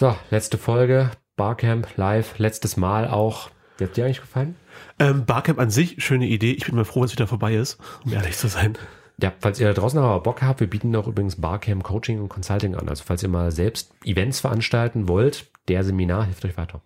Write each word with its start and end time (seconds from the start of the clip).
So, 0.00 0.16
letzte 0.30 0.56
Folge, 0.56 1.10
Barcamp 1.36 1.98
live, 1.98 2.38
letztes 2.38 2.78
Mal 2.78 3.06
auch. 3.06 3.50
Wie 3.76 3.84
hat 3.84 3.98
dir 3.98 4.06
eigentlich 4.06 4.22
gefallen? 4.22 4.56
Ähm, 4.98 5.26
Barcamp 5.26 5.58
an 5.58 5.68
sich, 5.68 6.02
schöne 6.02 6.26
Idee. 6.26 6.52
Ich 6.52 6.64
bin 6.64 6.74
mal 6.74 6.86
froh, 6.86 7.00
wenn 7.00 7.08
es 7.08 7.12
wieder 7.12 7.26
vorbei 7.26 7.54
ist, 7.54 7.78
um 8.06 8.14
ehrlich 8.14 8.38
zu 8.38 8.48
sein. 8.48 8.78
Ja, 9.20 9.30
falls 9.40 9.60
ihr 9.60 9.66
da 9.66 9.74
draußen 9.74 9.98
aber 9.98 10.20
Bock 10.20 10.40
habt, 10.40 10.60
wir 10.60 10.70
bieten 10.70 10.96
auch 10.96 11.06
übrigens 11.06 11.38
Barcamp 11.38 11.84
Coaching 11.84 12.18
und 12.18 12.30
Consulting 12.30 12.76
an. 12.76 12.88
Also 12.88 13.04
falls 13.04 13.22
ihr 13.22 13.28
mal 13.28 13.52
selbst 13.52 13.92
Events 14.02 14.40
veranstalten 14.40 15.06
wollt, 15.06 15.50
der 15.68 15.84
Seminar 15.84 16.24
hilft 16.24 16.46
euch 16.46 16.56
weiter. 16.56 16.80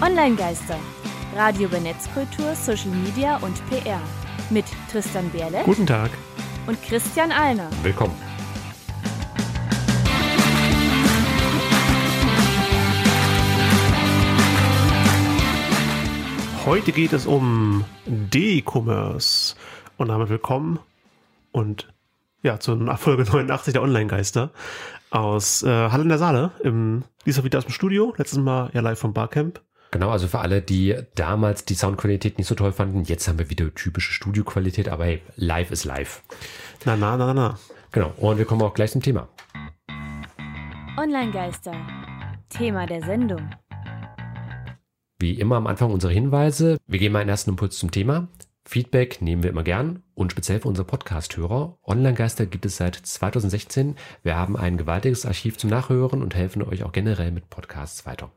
Online-Geister. 0.00 0.78
Radio 1.36 1.66
über 1.66 1.80
Netzkultur, 1.80 2.54
Social 2.54 2.92
Media 3.04 3.36
und 3.42 3.60
PR. 3.68 4.00
Mit 4.48 4.64
Tristan 4.90 5.28
Berle 5.28 5.64
Guten 5.66 5.86
Tag. 5.86 6.10
Und 6.66 6.82
Christian 6.82 7.32
Alner. 7.32 7.68
Willkommen. 7.82 8.14
Heute 16.64 16.92
geht 16.92 17.12
es 17.12 17.26
um 17.26 17.84
D-Commerce. 18.06 19.54
Und 19.96 20.08
damit 20.08 20.28
willkommen 20.28 20.80
und 21.52 21.92
ja, 22.42 22.58
zur 22.58 22.96
Folge 22.96 23.22
89 23.30 23.74
der 23.74 23.82
Online-Geister 23.82 24.50
aus 25.10 25.62
äh, 25.62 25.68
Halle 25.68 26.02
in 26.02 26.08
der 26.08 26.18
Saale. 26.18 26.50
Im, 26.62 27.04
diesmal 27.26 27.44
wieder 27.44 27.58
aus 27.58 27.66
dem 27.66 27.72
Studio. 27.72 28.12
Letztes 28.16 28.38
Mal 28.38 28.70
ja 28.72 28.80
live 28.80 28.98
vom 28.98 29.12
Barcamp. 29.12 29.60
Genau, 29.94 30.10
also 30.10 30.26
für 30.26 30.40
alle, 30.40 30.60
die 30.60 30.96
damals 31.14 31.66
die 31.66 31.76
Soundqualität 31.76 32.36
nicht 32.36 32.48
so 32.48 32.56
toll 32.56 32.72
fanden, 32.72 33.04
jetzt 33.04 33.28
haben 33.28 33.38
wir 33.38 33.48
wieder 33.48 33.72
typische 33.72 34.12
Studioqualität, 34.12 34.88
aber 34.88 35.04
hey, 35.04 35.22
live 35.36 35.70
ist 35.70 35.84
live. 35.84 36.20
Na, 36.84 36.96
na, 36.96 37.16
na, 37.16 37.32
na. 37.32 37.60
Genau, 37.92 38.12
und 38.16 38.38
wir 38.38 38.44
kommen 38.44 38.62
auch 38.62 38.74
gleich 38.74 38.90
zum 38.90 39.02
Thema. 39.02 39.28
Online-Geister. 40.98 41.74
Thema 42.48 42.86
der 42.86 43.04
Sendung. 43.04 43.48
Wie 45.20 45.34
immer 45.34 45.54
am 45.54 45.68
Anfang 45.68 45.92
unsere 45.92 46.12
Hinweise. 46.12 46.78
Wir 46.88 46.98
geben 46.98 47.14
einen 47.14 47.30
ersten 47.30 47.50
Impuls 47.50 47.78
zum 47.78 47.92
Thema. 47.92 48.26
Feedback 48.64 49.22
nehmen 49.22 49.44
wir 49.44 49.50
immer 49.50 49.62
gern 49.62 50.02
und 50.14 50.32
speziell 50.32 50.58
für 50.58 50.66
unsere 50.66 50.88
Podcast-Hörer. 50.88 51.78
Online-Geister 51.84 52.46
gibt 52.46 52.66
es 52.66 52.78
seit 52.78 52.96
2016. 52.96 53.94
Wir 54.24 54.34
haben 54.34 54.56
ein 54.56 54.76
gewaltiges 54.76 55.24
Archiv 55.24 55.56
zum 55.56 55.70
Nachhören 55.70 56.20
und 56.20 56.34
helfen 56.34 56.64
euch 56.64 56.82
auch 56.82 56.90
generell 56.90 57.30
mit 57.30 57.48
Podcasts 57.48 58.06
weiter. 58.06 58.32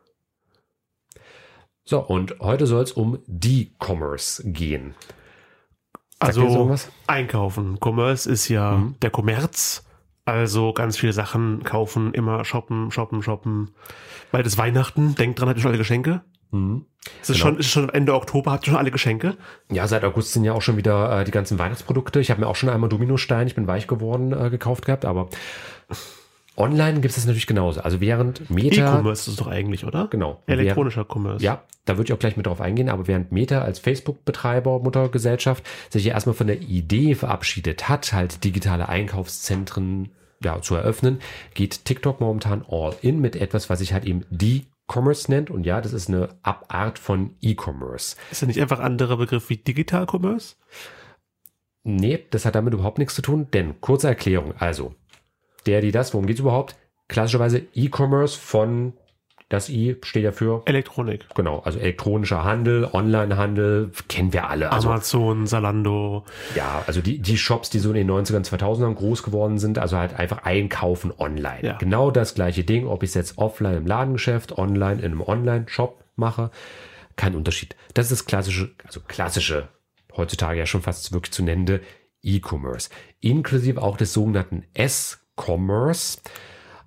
So, 1.89 1.99
und 2.01 2.35
heute 2.41 2.67
soll 2.67 2.83
es 2.83 2.91
um 2.91 3.19
D-Commerce 3.27 4.43
gehen. 4.51 4.93
Sagt 6.19 6.37
Also 6.37 6.75
einkaufen. 7.07 7.77
Commerce 7.81 8.29
ist 8.29 8.49
ja 8.49 8.71
Mhm. 8.73 8.95
der 9.01 9.09
Kommerz. 9.09 9.85
Also 10.25 10.73
ganz 10.73 10.97
viele 10.97 11.13
Sachen 11.13 11.63
kaufen, 11.63 12.13
immer 12.13 12.43
shoppen, 12.43 12.91
shoppen, 12.91 13.23
shoppen. 13.23 13.71
Weil 14.33 14.43
das 14.43 14.57
Weihnachten, 14.57 15.15
denkt 15.15 15.39
dran, 15.39 15.47
hat 15.47 15.55
ihr 15.55 15.61
schon 15.61 15.69
alle 15.69 15.77
Geschenke? 15.77 16.23
Mhm. 16.51 16.85
Es 17.21 17.29
ist, 17.29 17.37
Genau. 17.37 17.51
schon, 17.51 17.59
ist 17.59 17.69
schon 17.69 17.89
Ende 17.89 18.13
Oktober, 18.15 18.51
habt 18.51 18.67
ihr 18.67 18.71
schon 18.71 18.79
alle 18.79 18.91
Geschenke? 18.91 19.37
Ja, 19.71 19.87
seit 19.87 20.03
August 20.03 20.33
sind 20.33 20.43
ja 20.43 20.51
auch 20.51 20.61
schon 20.61 20.75
wieder 20.75 21.21
äh, 21.21 21.23
die 21.23 21.31
ganzen 21.31 21.57
Weihnachtsprodukte. 21.57 22.19
Ich 22.19 22.29
habe 22.31 22.41
mir 22.41 22.47
auch 22.47 22.57
schon 22.57 22.67
einmal 22.67 22.89
Dominostein, 22.89 23.47
ich 23.47 23.55
bin 23.55 23.65
weich 23.67 23.87
geworden, 23.87 24.33
äh, 24.33 24.49
gekauft 24.49 24.85
gehabt, 24.85 25.05
aber 25.05 25.29
online 26.57 26.95
gibt 26.95 27.11
es 27.11 27.15
das 27.15 27.25
natürlich 27.25 27.47
genauso. 27.47 27.81
Also 27.81 28.01
während 28.01 28.49
Meta... 28.49 28.97
E-Commerce 28.97 29.21
ist 29.21 29.27
es 29.27 29.35
doch 29.35 29.47
eigentlich, 29.47 29.85
oder? 29.85 30.07
Genau. 30.07 30.41
Elektronischer 30.47 31.05
Commerce. 31.07 31.43
Ja, 31.43 31.63
da 31.85 31.97
würde 31.97 32.09
ich 32.09 32.13
auch 32.13 32.19
gleich 32.19 32.35
mit 32.35 32.47
drauf 32.47 32.61
eingehen, 32.61 32.89
aber 32.89 33.07
während 33.07 33.31
Meta 33.31 33.61
als 33.61 33.79
Facebook-Betreiber, 33.79 34.79
Muttergesellschaft, 34.79 35.63
sich 35.89 36.05
ja 36.05 36.13
erstmal 36.13 36.35
von 36.35 36.47
der 36.47 36.61
Idee 36.61 37.15
verabschiedet 37.15 37.87
hat, 37.87 38.11
halt 38.11 38.43
digitale 38.43 38.89
Einkaufszentren 38.89 40.09
ja, 40.43 40.61
zu 40.61 40.75
eröffnen, 40.75 41.19
geht 41.53 41.85
TikTok 41.85 42.19
momentan 42.19 42.65
all 42.69 42.95
in 43.01 43.19
mit 43.19 43.35
etwas, 43.35 43.69
was 43.69 43.79
sich 43.79 43.93
halt 43.93 44.05
eben 44.05 44.25
D-Commerce 44.29 45.31
nennt. 45.31 45.49
Und 45.49 45.65
ja, 45.65 45.81
das 45.81 45.93
ist 45.93 46.09
eine 46.09 46.29
Abart 46.43 46.99
von 46.99 47.35
E-Commerce. 47.41 48.15
Ist 48.31 48.41
ja 48.41 48.47
nicht 48.47 48.61
einfach 48.61 48.79
ein 48.79 48.85
anderer 48.85 49.17
Begriff 49.17 49.49
wie 49.49 49.57
Digital 49.57 50.05
Commerce? 50.05 50.55
Nee, 51.83 52.25
das 52.31 52.45
hat 52.45 52.55
damit 52.55 52.73
überhaupt 52.73 52.97
nichts 52.97 53.15
zu 53.15 53.21
tun, 53.21 53.47
denn 53.53 53.79
kurze 53.79 54.09
Erklärung. 54.09 54.53
Also, 54.59 54.93
der, 55.67 55.81
die, 55.81 55.91
das, 55.91 56.13
worum 56.13 56.25
geht's 56.25 56.39
überhaupt? 56.39 56.75
Klassischerweise 57.07 57.61
E-Commerce 57.73 58.37
von, 58.37 58.93
das 59.49 59.69
I 59.69 59.97
steht 60.03 60.23
ja 60.23 60.31
für, 60.31 60.63
Elektronik. 60.65 61.25
genau, 61.35 61.59
also 61.59 61.79
elektronischer 61.79 62.43
Handel, 62.43 62.89
Onlinehandel, 62.91 63.91
kennen 64.09 64.33
wir 64.33 64.49
alle. 64.49 64.71
Also, 64.71 64.89
Amazon, 64.89 65.47
Zalando. 65.47 66.25
ja, 66.55 66.83
also 66.85 67.01
die, 67.01 67.19
die 67.19 67.37
Shops, 67.37 67.69
die 67.69 67.79
so 67.79 67.89
in 67.91 67.95
den 67.95 68.11
90ern, 68.11 68.45
2000ern 68.45 68.95
groß 68.95 69.23
geworden 69.23 69.57
sind, 69.57 69.79
also 69.79 69.97
halt 69.97 70.19
einfach 70.19 70.43
einkaufen 70.43 71.13
online. 71.17 71.59
Ja. 71.61 71.77
Genau 71.77 72.11
das 72.11 72.33
gleiche 72.33 72.63
Ding, 72.63 72.87
ob 72.87 73.03
ich 73.03 73.09
es 73.09 73.15
jetzt 73.15 73.37
offline 73.37 73.77
im 73.77 73.87
Ladengeschäft, 73.87 74.57
online 74.57 75.01
in 75.01 75.11
einem 75.11 75.21
Online-Shop 75.21 76.03
mache, 76.15 76.51
kein 77.15 77.35
Unterschied. 77.35 77.75
Das 77.93 78.11
ist 78.11 78.25
klassische, 78.25 78.71
also 78.85 78.99
klassische, 78.99 79.69
heutzutage 80.15 80.59
ja 80.59 80.65
schon 80.65 80.81
fast 80.81 81.13
wirklich 81.13 81.31
zu 81.31 81.43
nennende 81.43 81.81
E-Commerce. 82.21 82.89
Inklusive 83.21 83.81
auch 83.81 83.97
des 83.97 84.13
sogenannten 84.13 84.65
S-Commerce, 85.37 86.19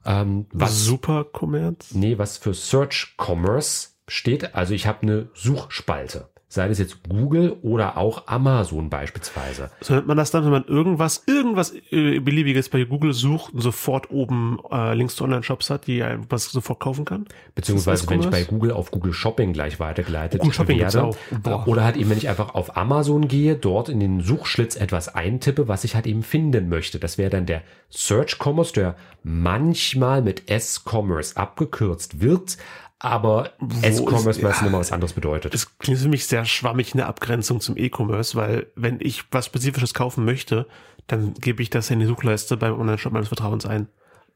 ähm, 0.05 0.47
was 0.53 0.85
Super 0.85 1.25
Commerce. 1.25 1.97
Nee, 1.97 2.19
was 2.19 2.39
für 2.39 2.55
Search 2.55 3.15
Commerce 3.17 3.91
steht. 4.09 4.55
Also 4.55 4.75
ich 4.75 4.87
habe 4.87 5.03
eine 5.03 5.31
Suchspalte. 5.35 6.30
Sei 6.53 6.67
das 6.67 6.81
jetzt 6.81 7.09
Google 7.09 7.57
oder 7.63 7.97
auch 7.97 8.27
Amazon 8.27 8.91
beispielsweise. 8.91 9.71
So 9.81 9.95
nennt 9.95 10.09
man 10.09 10.17
das 10.17 10.33
dann, 10.33 10.43
wenn 10.43 10.51
man 10.51 10.65
irgendwas, 10.65 11.23
irgendwas 11.29 11.73
äh, 11.93 12.19
Beliebiges 12.19 12.69
bei 12.69 12.83
Google 12.83 13.13
sucht 13.13 13.55
und 13.55 13.61
sofort 13.61 14.11
oben 14.11 14.59
äh, 14.69 14.95
Links 14.95 15.15
zu 15.15 15.23
Online-Shops 15.23 15.71
hat, 15.71 15.87
die 15.87 16.03
einem 16.03 16.25
was 16.29 16.47
sofort 16.47 16.81
kaufen 16.81 17.05
kann? 17.05 17.27
Beziehungsweise 17.55 18.11
wenn 18.11 18.19
ich 18.19 18.31
bei? 18.31 18.43
Google 18.43 18.73
auf 18.73 18.91
Google 18.91 19.13
Shopping 19.13 19.53
gleich 19.53 19.79
weitergeleitet 19.79 20.41
Google 20.41 20.53
Shopping 20.53 20.81
werde. 20.81 21.05
auch. 21.05 21.17
Boah. 21.41 21.69
Oder 21.69 21.85
halt 21.85 21.97
eben, 21.97 22.11
wenn 22.11 22.19
ich 22.19 22.29
einfach 22.29 22.53
auf 22.57 22.77
Amazon 22.77 23.29
gehe, 23.29 23.55
dort 23.55 23.89
in 23.89 24.01
den 24.01 24.21
Suchschlitz 24.21 24.75
etwas 24.75 25.15
eintippe, 25.15 25.69
was 25.69 25.85
ich 25.85 25.95
halt 25.95 26.09
eben 26.09 26.25
finden 26.25 26.69
möchte. 26.69 26.99
Das 26.99 27.17
wäre 27.17 27.31
dann 27.31 27.47
der 27.47 27.63
Search 27.91 28.39
Commerce, 28.41 28.73
der 28.73 28.97
manchmal 29.23 30.21
mit 30.21 30.51
S-Commerce 30.51 31.37
abgekürzt 31.37 32.21
wird, 32.21 32.57
aber 33.01 33.51
ist- 33.83 34.05
meistens 34.09 34.39
ja. 34.61 34.67
immer 34.67 34.79
was 34.79 34.93
anderes 34.93 35.15
bedeutet. 35.15 35.53
Das 35.55 35.77
klingt 35.79 35.99
für 35.99 36.09
mich 36.09 36.27
sehr 36.27 36.45
schwammig 36.45 36.95
in 36.95 36.99
der 36.99 37.09
Abgrenzung 37.09 37.61
zum 37.61 37.77
E-Commerce, 37.77 38.37
weil 38.37 38.67
wenn 38.77 38.99
ich 39.01 39.25
was 39.33 39.47
Spezifisches 39.47 39.95
kaufen 39.95 40.25
möchte, 40.25 40.67
dann 41.09 41.35
gebe 41.35 41.63
ich 41.63 41.71
das 41.71 41.91
in 41.91 41.99
die 41.99 42.07
Suchleiste 42.07 42.57
beim 42.57 42.79
Online-Shop 42.79 43.13
meines 43.13 43.29
Vertrauens 43.29 43.67
ein. 43.67 43.89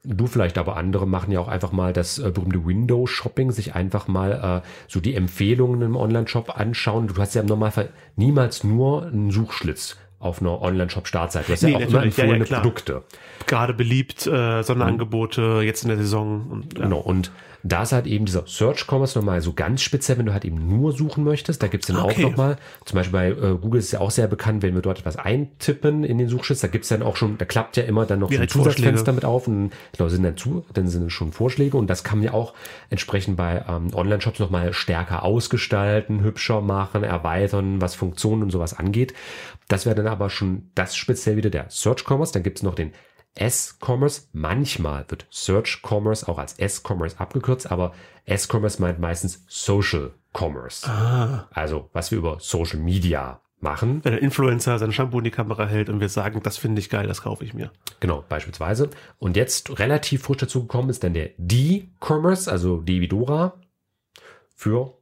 Du 0.03 0.27
vielleicht, 0.27 0.57
aber 0.57 0.77
andere 0.77 1.07
machen 1.07 1.31
ja 1.31 1.39
auch 1.39 1.47
einfach 1.47 1.71
mal 1.71 1.93
das 1.93 2.19
äh, 2.19 2.29
berühmte 2.29 2.65
Window-Shopping, 2.65 3.51
sich 3.51 3.73
einfach 3.75 4.07
mal 4.07 4.61
äh, 4.63 4.67
so 4.87 4.99
die 4.99 5.15
Empfehlungen 5.15 5.81
im 5.81 5.95
Online-Shop 5.95 6.57
anschauen. 6.59 7.07
Du 7.07 7.15
hast 7.17 7.33
ja 7.33 7.41
im 7.41 7.47
Normalfall 7.47 7.89
niemals 8.15 8.63
nur 8.63 9.05
einen 9.07 9.31
Suchschlitz 9.31 9.97
auf 10.19 10.41
einer 10.41 10.61
Online-Shop-Startseite. 10.61 11.47
Du 11.47 11.53
hast 11.53 11.63
Nee, 11.63 11.71
ja 11.71 11.77
auch 11.77 11.81
immer 11.81 11.91
natürlich. 12.05 12.17
Ja, 12.17 12.25
ja, 12.25 12.33
empfohlene. 12.35 12.61
Produkte. 12.61 13.03
Gerade 13.47 13.73
beliebt, 13.73 14.27
äh, 14.27 14.61
Sonderangebote, 14.63 15.61
jetzt 15.63 15.83
in 15.83 15.89
der 15.89 15.97
Saison. 15.97 16.47
Und, 16.51 16.77
ja. 16.77 16.83
Genau. 16.85 16.99
Und 16.99 17.31
da 17.67 17.81
ist 17.81 17.93
halt 17.93 18.05
eben 18.05 18.25
dieser 18.25 18.45
Search 18.45 18.85
Commerce 18.87 19.17
nochmal 19.17 19.41
so 19.41 19.51
ganz 19.53 19.81
speziell, 19.81 20.19
wenn 20.19 20.27
du 20.27 20.33
halt 20.33 20.45
eben 20.45 20.67
nur 20.67 20.91
suchen 20.93 21.23
möchtest. 21.23 21.63
Da 21.63 21.67
gibt's 21.67 21.87
dann 21.87 21.97
Okay. 21.97 22.23
auch 22.23 22.29
nochmal, 22.29 22.57
zum 22.85 22.97
Beispiel 22.97 23.11
bei 23.11 23.29
äh, 23.29 23.57
Google 23.57 23.79
ist 23.79 23.85
es 23.85 23.91
ja 23.93 24.01
auch 24.01 24.11
sehr 24.11 24.27
bekannt, 24.27 24.61
wenn 24.61 24.75
wir 24.75 24.83
dort 24.83 24.99
etwas 24.99 25.15
eintippen 25.15 26.03
in 26.03 26.19
den 26.19 26.29
Suchschlitz, 26.29 26.59
da 26.59 26.67
gibt's 26.67 26.89
dann 26.89 27.01
auch 27.01 27.15
schon, 27.15 27.39
da 27.39 27.45
klappt 27.45 27.75
ja 27.77 27.83
immer 27.83 28.05
dann 28.05 28.19
noch 28.19 28.27
so 28.29 28.35
ein 28.35 28.37
Direkt 28.37 28.51
Zusatzfenster 28.51 29.13
mit 29.13 29.25
auf 29.25 29.47
und 29.47 29.71
genau, 29.97 30.09
sind 30.09 30.21
dann 30.21 30.37
zu, 30.37 30.63
dann 30.73 30.87
sind 30.87 31.11
schon 31.11 31.31
Vorschläge 31.31 31.75
und 31.75 31.89
das 31.89 32.03
kann 32.03 32.19
man 32.19 32.25
ja 32.25 32.33
auch 32.33 32.53
entsprechend 32.91 33.35
bei 33.35 33.65
ähm, 33.67 33.93
Online-Shops 33.95 34.39
nochmal 34.39 34.71
stärker 34.71 35.23
ausgestalten, 35.23 36.23
hübscher 36.23 36.61
machen, 36.61 37.03
erweitern, 37.03 37.81
was 37.81 37.95
Funktionen 37.95 38.43
und 38.43 38.51
sowas 38.51 38.77
angeht. 38.77 39.15
Das 39.67 39.87
wäre 39.87 39.95
dann 39.95 40.07
aber 40.07 40.29
schon 40.29 40.69
das 40.75 40.95
speziell 40.95 41.35
wieder 41.35 41.49
der 41.49 41.65
Search 41.69 42.05
Commerce. 42.07 42.31
Dann 42.31 42.43
gibt's 42.43 42.61
noch 42.61 42.75
den 42.75 42.91
S-Commerce. 43.35 44.23
Manchmal 44.33 45.05
wird 45.09 45.27
Search 45.29 45.81
Commerce 45.83 46.27
auch 46.27 46.37
als 46.37 46.53
S-Commerce 46.57 47.19
abgekürzt, 47.19 47.69
aber 47.71 47.93
S-Commerce 48.25 48.81
meint 48.81 48.99
meistens 48.99 49.43
Social 49.47 50.11
Commerce. 50.33 50.89
Ah, 50.89 51.47
Also 51.51 51.89
was 51.93 52.11
wir 52.11 52.17
über 52.17 52.37
Social 52.39 52.79
Media 52.79 53.41
machen. 53.61 54.01
wenn 54.03 54.13
ein 54.13 54.19
Influencer 54.19 54.77
sein 54.77 54.91
Shampoo 54.91 55.17
in 55.19 55.23
die 55.23 55.31
Kamera 55.31 55.65
hält 55.65 55.89
und 55.89 55.99
wir 55.99 56.09
sagen, 56.09 56.41
das 56.43 56.57
finde 56.57 56.79
ich 56.79 56.89
geil, 56.89 57.07
das 57.07 57.23
kaufe 57.23 57.43
ich 57.43 57.53
mir. 57.53 57.71
Genau, 57.99 58.23
beispielsweise. 58.27 58.89
Und 59.17 59.35
jetzt 59.35 59.79
relativ 59.79 60.23
frisch 60.23 60.37
dazu 60.37 60.61
gekommen 60.61 60.89
ist 60.89 61.03
dann 61.03 61.13
der 61.13 61.31
D-Commerce, 61.37 62.51
also 62.51 62.81
Devidora, 62.81 63.53
für, 64.55 64.97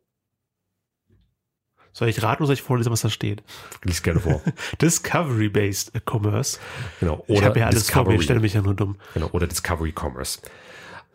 Soll 1.94 2.10
ich 2.10 2.22
raten 2.24 2.42
oder 2.42 2.48
soll 2.48 2.56
ich 2.56 2.64
vorlesen, 2.64 2.92
was 2.92 3.02
da 3.02 3.10
steht? 3.10 3.44
lies 3.84 4.02
gerne 4.02 4.20
vor. 4.20 4.42
Discovery-based 4.82 5.92
Commerce. 6.10 6.60
Genau. 7.00 7.24
ich 7.28 7.38
Oder 7.38 7.48
habe 7.48 7.60
ja 7.60 7.68
alles 7.68 7.84
vor, 7.90 8.02
Discovery. 8.04 8.16
ich 8.16 8.24
stelle 8.24 8.40
mich 8.40 8.54
ja 8.56 8.62
nur 8.62 8.74
dumm. 8.74 8.98
Genau, 9.14 9.30
oder 9.32 9.46
Discovery 9.48 9.94
Commerce. 9.98 10.40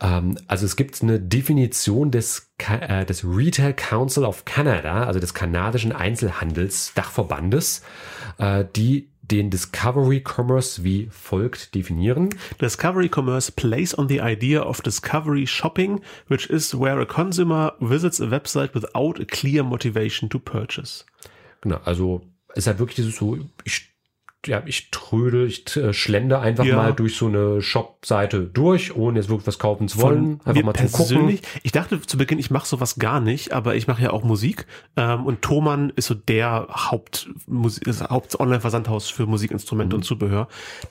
Ähm, 0.00 0.38
also 0.46 0.64
es 0.66 0.76
gibt 0.76 1.02
eine 1.02 1.18
Definition 1.18 2.10
des, 2.10 2.52
äh, 2.68 3.04
des 3.04 3.24
Retail 3.24 3.74
Council 3.74 4.24
of 4.24 4.44
Canada, 4.44 5.04
also 5.04 5.18
des 5.18 5.34
kanadischen 5.34 5.92
Einzelhandelsdachverbandes, 5.92 7.82
äh, 8.38 8.64
die 8.76 9.10
den 9.30 9.50
Discovery 9.50 10.20
Commerce 10.20 10.82
wie 10.84 11.08
folgt 11.10 11.74
definieren. 11.74 12.30
Discovery 12.60 13.08
Commerce 13.08 13.52
plays 13.52 13.96
on 13.96 14.08
the 14.08 14.20
idea 14.20 14.62
of 14.62 14.80
discovery 14.80 15.46
shopping, 15.46 16.00
which 16.28 16.48
is 16.48 16.74
where 16.74 17.00
a 17.00 17.06
consumer 17.06 17.74
visits 17.80 18.20
a 18.20 18.26
website 18.26 18.74
without 18.74 19.20
a 19.20 19.24
clear 19.24 19.62
motivation 19.62 20.28
to 20.28 20.38
purchase. 20.38 21.04
Genau, 21.60 21.80
also 21.84 22.22
ist 22.54 22.66
halt 22.66 22.78
wirklich 22.78 22.96
dieses 22.96 23.16
so, 23.16 23.38
ich 23.64 23.88
ja, 24.46 24.62
ich 24.66 24.90
trödel, 24.92 25.46
ich 25.48 25.76
äh, 25.76 25.92
schlender 25.92 26.40
einfach 26.40 26.64
Ja. 26.64 26.76
mal 26.76 26.92
durch 26.92 27.16
so 27.16 27.26
eine 27.26 27.60
Shop-Seite 27.60 28.42
durch, 28.42 28.94
ohne 28.94 29.18
jetzt 29.18 29.28
wirklich 29.28 29.46
was 29.48 29.58
kaufen 29.58 29.88
zu 29.88 30.00
wollen. 30.00 30.38
Von 30.40 30.46
Einfach 30.46 30.62
mal 30.62 30.74
zu 30.74 30.82
gucken. 30.84 30.96
persönlich, 30.96 31.42
ich 31.64 31.72
dachte 31.72 32.00
zu 32.00 32.16
Beginn, 32.16 32.38
ich 32.38 32.50
mache 32.50 32.66
sowas 32.66 32.96
gar 33.00 33.20
nicht, 33.20 33.52
aber 33.52 33.74
ich 33.74 33.88
mache 33.88 34.02
ja 34.02 34.10
auch 34.10 34.22
Musik 34.22 34.66
ähm, 34.96 35.26
und 35.26 35.42
Thomann 35.42 35.90
ist 35.96 36.06
so 36.06 36.14
der 36.14 36.68
Haupt 36.70 37.28
ist 37.84 38.00
Haupt 38.08 38.38
Online-Versandhaus 38.38 39.08
für 39.10 39.26
Musikinstrumente 39.26 39.94
Mhm. 39.96 39.98
und 40.00 40.04
Zubehör. 40.04 40.48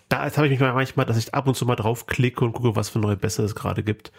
Da 0.10 0.24
habe 0.36 0.46
ich 0.48 0.52
mich 0.52 0.60
mal 0.60 0.74
manchmal, 0.74 1.06
dass 1.06 1.18
ich 1.18 1.34
ab 1.34 1.48
und 1.48 1.56
zu 1.56 1.66
mal 1.66 1.76
draufklicke 1.78 2.44
und 2.44 2.52
gucke, 2.54 2.76
was 2.76 2.90
für 2.90 3.00
neue 3.00 3.16
Bässe 3.18 3.44
es 3.44 3.56
gerade 3.56 3.82
gibt. 3.82 4.12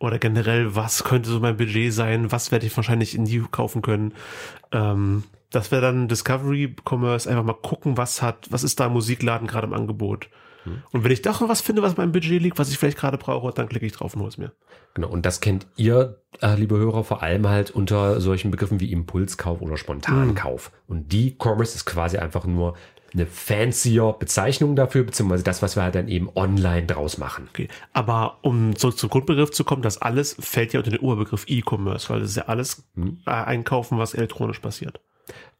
Oder 0.00 0.18
generell, 0.18 0.76
was 0.76 1.02
könnte 1.02 1.28
so 1.30 1.40
mein 1.40 1.56
Budget 1.56 1.92
sein, 1.92 2.30
was 2.30 2.52
werde 2.52 2.66
ich 2.66 2.76
wahrscheinlich 2.76 3.16
in 3.16 3.24
die 3.24 3.42
kaufen 3.50 3.82
können. 3.82 4.12
Ähm, 4.72 5.24
das 5.50 5.70
wäre 5.70 5.82
dann 5.82 6.08
Discovery 6.08 6.74
Commerce, 6.84 7.28
einfach 7.28 7.44
mal 7.44 7.54
gucken, 7.54 7.96
was 7.96 8.22
hat, 8.22 8.46
was 8.50 8.64
ist 8.64 8.80
da 8.80 8.86
im 8.86 8.92
Musikladen 8.92 9.46
gerade 9.46 9.66
im 9.66 9.74
Angebot. 9.74 10.28
Mhm. 10.64 10.82
Und 10.92 11.04
wenn 11.04 11.12
ich 11.12 11.22
doch 11.22 11.40
noch 11.40 11.48
was 11.48 11.60
finde, 11.60 11.82
was 11.82 11.92
in 11.92 11.98
meinem 11.98 12.12
Budget 12.12 12.42
liegt, 12.42 12.58
was 12.58 12.70
ich 12.70 12.78
vielleicht 12.78 12.98
gerade 12.98 13.18
brauche, 13.18 13.52
dann 13.52 13.68
klicke 13.68 13.86
ich 13.86 13.92
drauf 13.92 14.14
und 14.14 14.20
hole 14.20 14.28
es 14.28 14.38
mir. 14.38 14.52
Genau, 14.94 15.08
und 15.08 15.24
das 15.24 15.40
kennt 15.40 15.66
ihr, 15.76 16.20
äh, 16.40 16.54
liebe 16.56 16.76
Hörer, 16.76 17.04
vor 17.04 17.22
allem 17.22 17.48
halt 17.48 17.70
unter 17.70 18.20
solchen 18.20 18.50
Begriffen 18.50 18.80
wie 18.80 18.92
Impulskauf 18.92 19.60
oder 19.60 19.76
Spontankauf. 19.76 20.72
Und 20.86 21.12
die 21.12 21.36
Commerce 21.38 21.76
ist 21.76 21.84
quasi 21.84 22.18
einfach 22.18 22.44
nur 22.44 22.74
eine 23.14 23.26
fancier 23.26 24.14
Bezeichnung 24.18 24.76
dafür, 24.76 25.04
beziehungsweise 25.04 25.44
das, 25.44 25.62
was 25.62 25.76
wir 25.76 25.82
halt 25.82 25.94
dann 25.94 26.08
eben 26.08 26.28
online 26.34 26.86
draus 26.86 27.16
machen. 27.16 27.48
Okay. 27.50 27.68
Aber 27.92 28.38
um 28.42 28.76
so 28.76 28.90
zum 28.90 29.08
Grundbegriff 29.08 29.50
zu 29.50 29.64
kommen, 29.64 29.82
das 29.82 29.98
alles 29.98 30.36
fällt 30.38 30.74
ja 30.74 30.80
unter 30.80 30.90
den 30.90 31.00
Oberbegriff 31.00 31.44
E-Commerce, 31.48 32.10
weil 32.10 32.20
das 32.20 32.30
ist 32.30 32.36
ja 32.36 32.44
alles 32.44 32.86
äh, 33.26 33.30
Einkaufen, 33.30 33.98
was 33.98 34.14
elektronisch 34.14 34.58
passiert. 34.58 35.00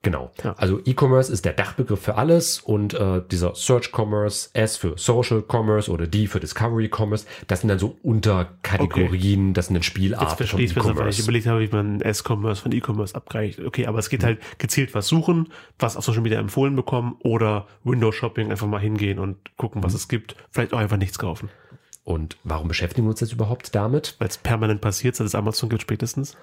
Genau. 0.03 0.31
Ja. 0.45 0.55
Also 0.57 0.81
E-Commerce 0.85 1.33
ist 1.33 1.45
der 1.45 1.55
Dachbegriff 1.55 2.01
für 2.01 2.15
alles 2.15 2.61
und 2.61 2.95
äh, 2.95 3.21
dieser 3.31 3.57
Search 3.57 3.91
Commerce, 3.93 4.49
S 4.53 4.77
für 4.77 4.97
Social 4.97 5.43
Commerce 5.47 5.91
oder 5.91 6.07
D 6.07 6.29
für 6.29 6.39
Discovery 6.39 6.89
Commerce, 6.95 7.27
das 7.49 7.61
sind 7.61 7.69
dann 7.69 7.81
so 7.81 7.99
Unterkategorien, 8.03 9.55
das 9.55 9.67
sind 9.67 9.75
dann 9.75 9.83
Jetzt 9.83 9.87
Spielarten 9.87 10.37
verstehe 10.37 10.67
ich 10.67 10.75
besser, 10.75 10.97
weil 10.97 11.09
ich 11.09 11.19
überlegt 11.19 11.47
habe, 11.47 11.61
wie 11.61 11.75
man 11.75 12.01
S-Commerce 12.01 12.63
von 12.63 12.71
E-Commerce 12.71 13.15
abgleicht. 13.17 13.59
Okay, 13.59 13.87
aber 13.87 13.99
es 13.99 14.09
geht 14.09 14.23
halt 14.23 14.39
gezielt 14.59 14.95
was 14.95 15.09
suchen, 15.09 15.49
was 15.81 15.97
auf 15.97 16.05
Social 16.05 16.23
Media 16.23 16.39
empfohlen 16.39 16.77
bekommen 16.77 17.17
oder 17.25 17.67
Window 17.83 18.13
Shopping 18.13 18.53
einfach 18.53 18.69
mal 18.69 18.81
hingehen 18.81 19.19
und 19.19 19.37
gucken, 19.57 19.83
was 19.83 19.95
es 19.95 20.07
gibt. 20.07 20.37
Vielleicht 20.53 20.73
auch 20.73 20.79
einfach 20.79 20.97
nichts 20.97 21.19
kaufen. 21.19 21.51
Und 22.05 22.39
warum 22.45 22.69
beschäftigen 22.69 23.07
wir 23.07 23.11
uns 23.11 23.21
jetzt 23.21 23.33
überhaupt 23.33 23.75
damit? 23.75 24.15
Weil 24.19 24.29
es 24.29 24.39
permanent 24.39 24.81
passiert, 24.81 25.17
seit 25.17 25.27
es 25.27 25.35
Amazon 25.35 25.69
gibt 25.69 25.83
spätestens. 25.83 26.37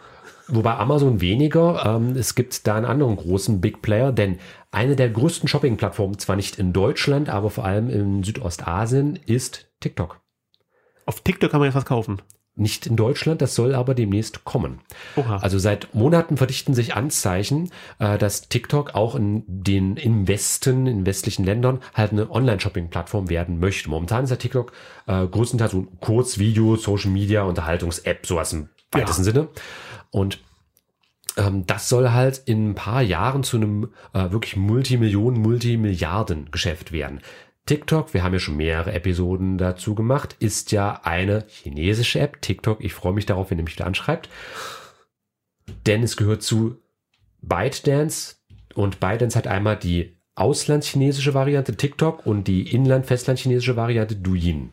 Wobei 0.47 0.75
Amazon 0.75 1.21
weniger, 1.21 1.85
ähm, 1.85 2.15
es 2.15 2.35
gibt 2.35 2.67
da 2.67 2.75
einen 2.75 2.85
anderen 2.85 3.15
großen 3.15 3.61
Big 3.61 3.81
Player, 3.81 4.11
denn 4.11 4.37
eine 4.71 4.95
der 4.95 5.09
größten 5.09 5.47
Shopping-Plattformen, 5.47 6.19
zwar 6.19 6.35
nicht 6.35 6.59
in 6.59 6.71
Deutschland, 6.71 7.29
aber 7.29 7.49
vor 7.49 7.65
allem 7.65 7.89
in 7.89 8.23
Südostasien, 8.23 9.17
ist 9.25 9.71
TikTok. 9.79 10.21
Auf 11.05 11.21
TikTok 11.21 11.51
kann 11.51 11.59
man 11.59 11.67
jetzt 11.67 11.75
was 11.75 11.85
kaufen. 11.85 12.21
Nicht 12.57 12.85
in 12.85 12.95
Deutschland, 12.95 13.41
das 13.41 13.53
soll 13.53 13.75
aber 13.75 13.95
demnächst 13.95 14.45
kommen. 14.45 14.79
Oha. 15.17 15.37
Also 15.37 15.59
seit 15.59 15.93
Monaten 15.93 16.37
verdichten 16.37 16.73
sich 16.73 16.95
Anzeichen, 16.95 17.69
äh, 17.99 18.17
dass 18.17 18.47
TikTok 18.47 18.95
auch 18.95 19.15
in 19.15 19.43
den 19.45 19.97
im 19.97 20.27
Westen, 20.29 20.87
in 20.87 21.05
westlichen 21.05 21.43
Ländern 21.43 21.81
halt 21.93 22.13
eine 22.13 22.31
Online-Shopping-Plattform 22.31 23.29
werden 23.29 23.59
möchte. 23.59 23.89
Momentan 23.89 24.23
ist 24.23 24.29
ja 24.29 24.37
TikTok 24.37 24.71
äh, 25.05 25.27
größtenteils 25.27 25.71
so 25.71 25.79
ein 25.79 25.99
Kurzvideo, 25.99 26.77
Social 26.77 27.11
Media, 27.11 27.43
Unterhaltungs-App, 27.43 28.25
sowas 28.25 28.53
im 28.53 28.69
weitesten 28.91 29.25
Sinne. 29.25 29.49
Und 30.15 30.39
ähm, 31.35 31.67
das 31.67 31.89
soll 31.89 32.11
halt 32.11 32.37
in 32.45 32.69
ein 32.69 32.75
paar 32.75 33.01
Jahren 33.01 33.43
zu 33.43 33.57
einem 33.57 33.91
äh, 34.13 34.31
wirklich 34.31 34.55
Multimillionen, 34.55 35.41
Multimilliarden-Geschäft 35.41 36.93
werden. 36.93 37.19
TikTok, 37.65 38.13
wir 38.13 38.23
haben 38.23 38.31
ja 38.31 38.39
schon 38.39 38.55
mehrere 38.55 38.93
Episoden 38.93 39.57
dazu 39.57 39.93
gemacht, 39.93 40.37
ist 40.39 40.71
ja 40.71 41.01
eine 41.03 41.43
chinesische 41.49 42.21
App. 42.21 42.41
TikTok, 42.41 42.81
ich 42.81 42.93
freue 42.93 43.11
mich 43.11 43.25
darauf, 43.25 43.51
wenn 43.51 43.57
ihr 43.57 43.65
mich 43.65 43.75
wieder 43.75 43.87
anschreibt. 43.87 44.29
Denn 45.85 46.01
es 46.01 46.15
gehört 46.15 46.43
zu 46.43 46.77
ByteDance 47.41 48.37
und 48.73 49.01
ByteDance 49.01 49.37
hat 49.37 49.47
einmal 49.47 49.75
die 49.75 50.15
auslandschinesische 50.35 51.33
Variante 51.33 51.75
TikTok 51.75 52.25
und 52.25 52.47
die 52.47 52.73
inland-festlandchinesische 52.73 53.75
Variante 53.75 54.15
Douyin. 54.15 54.71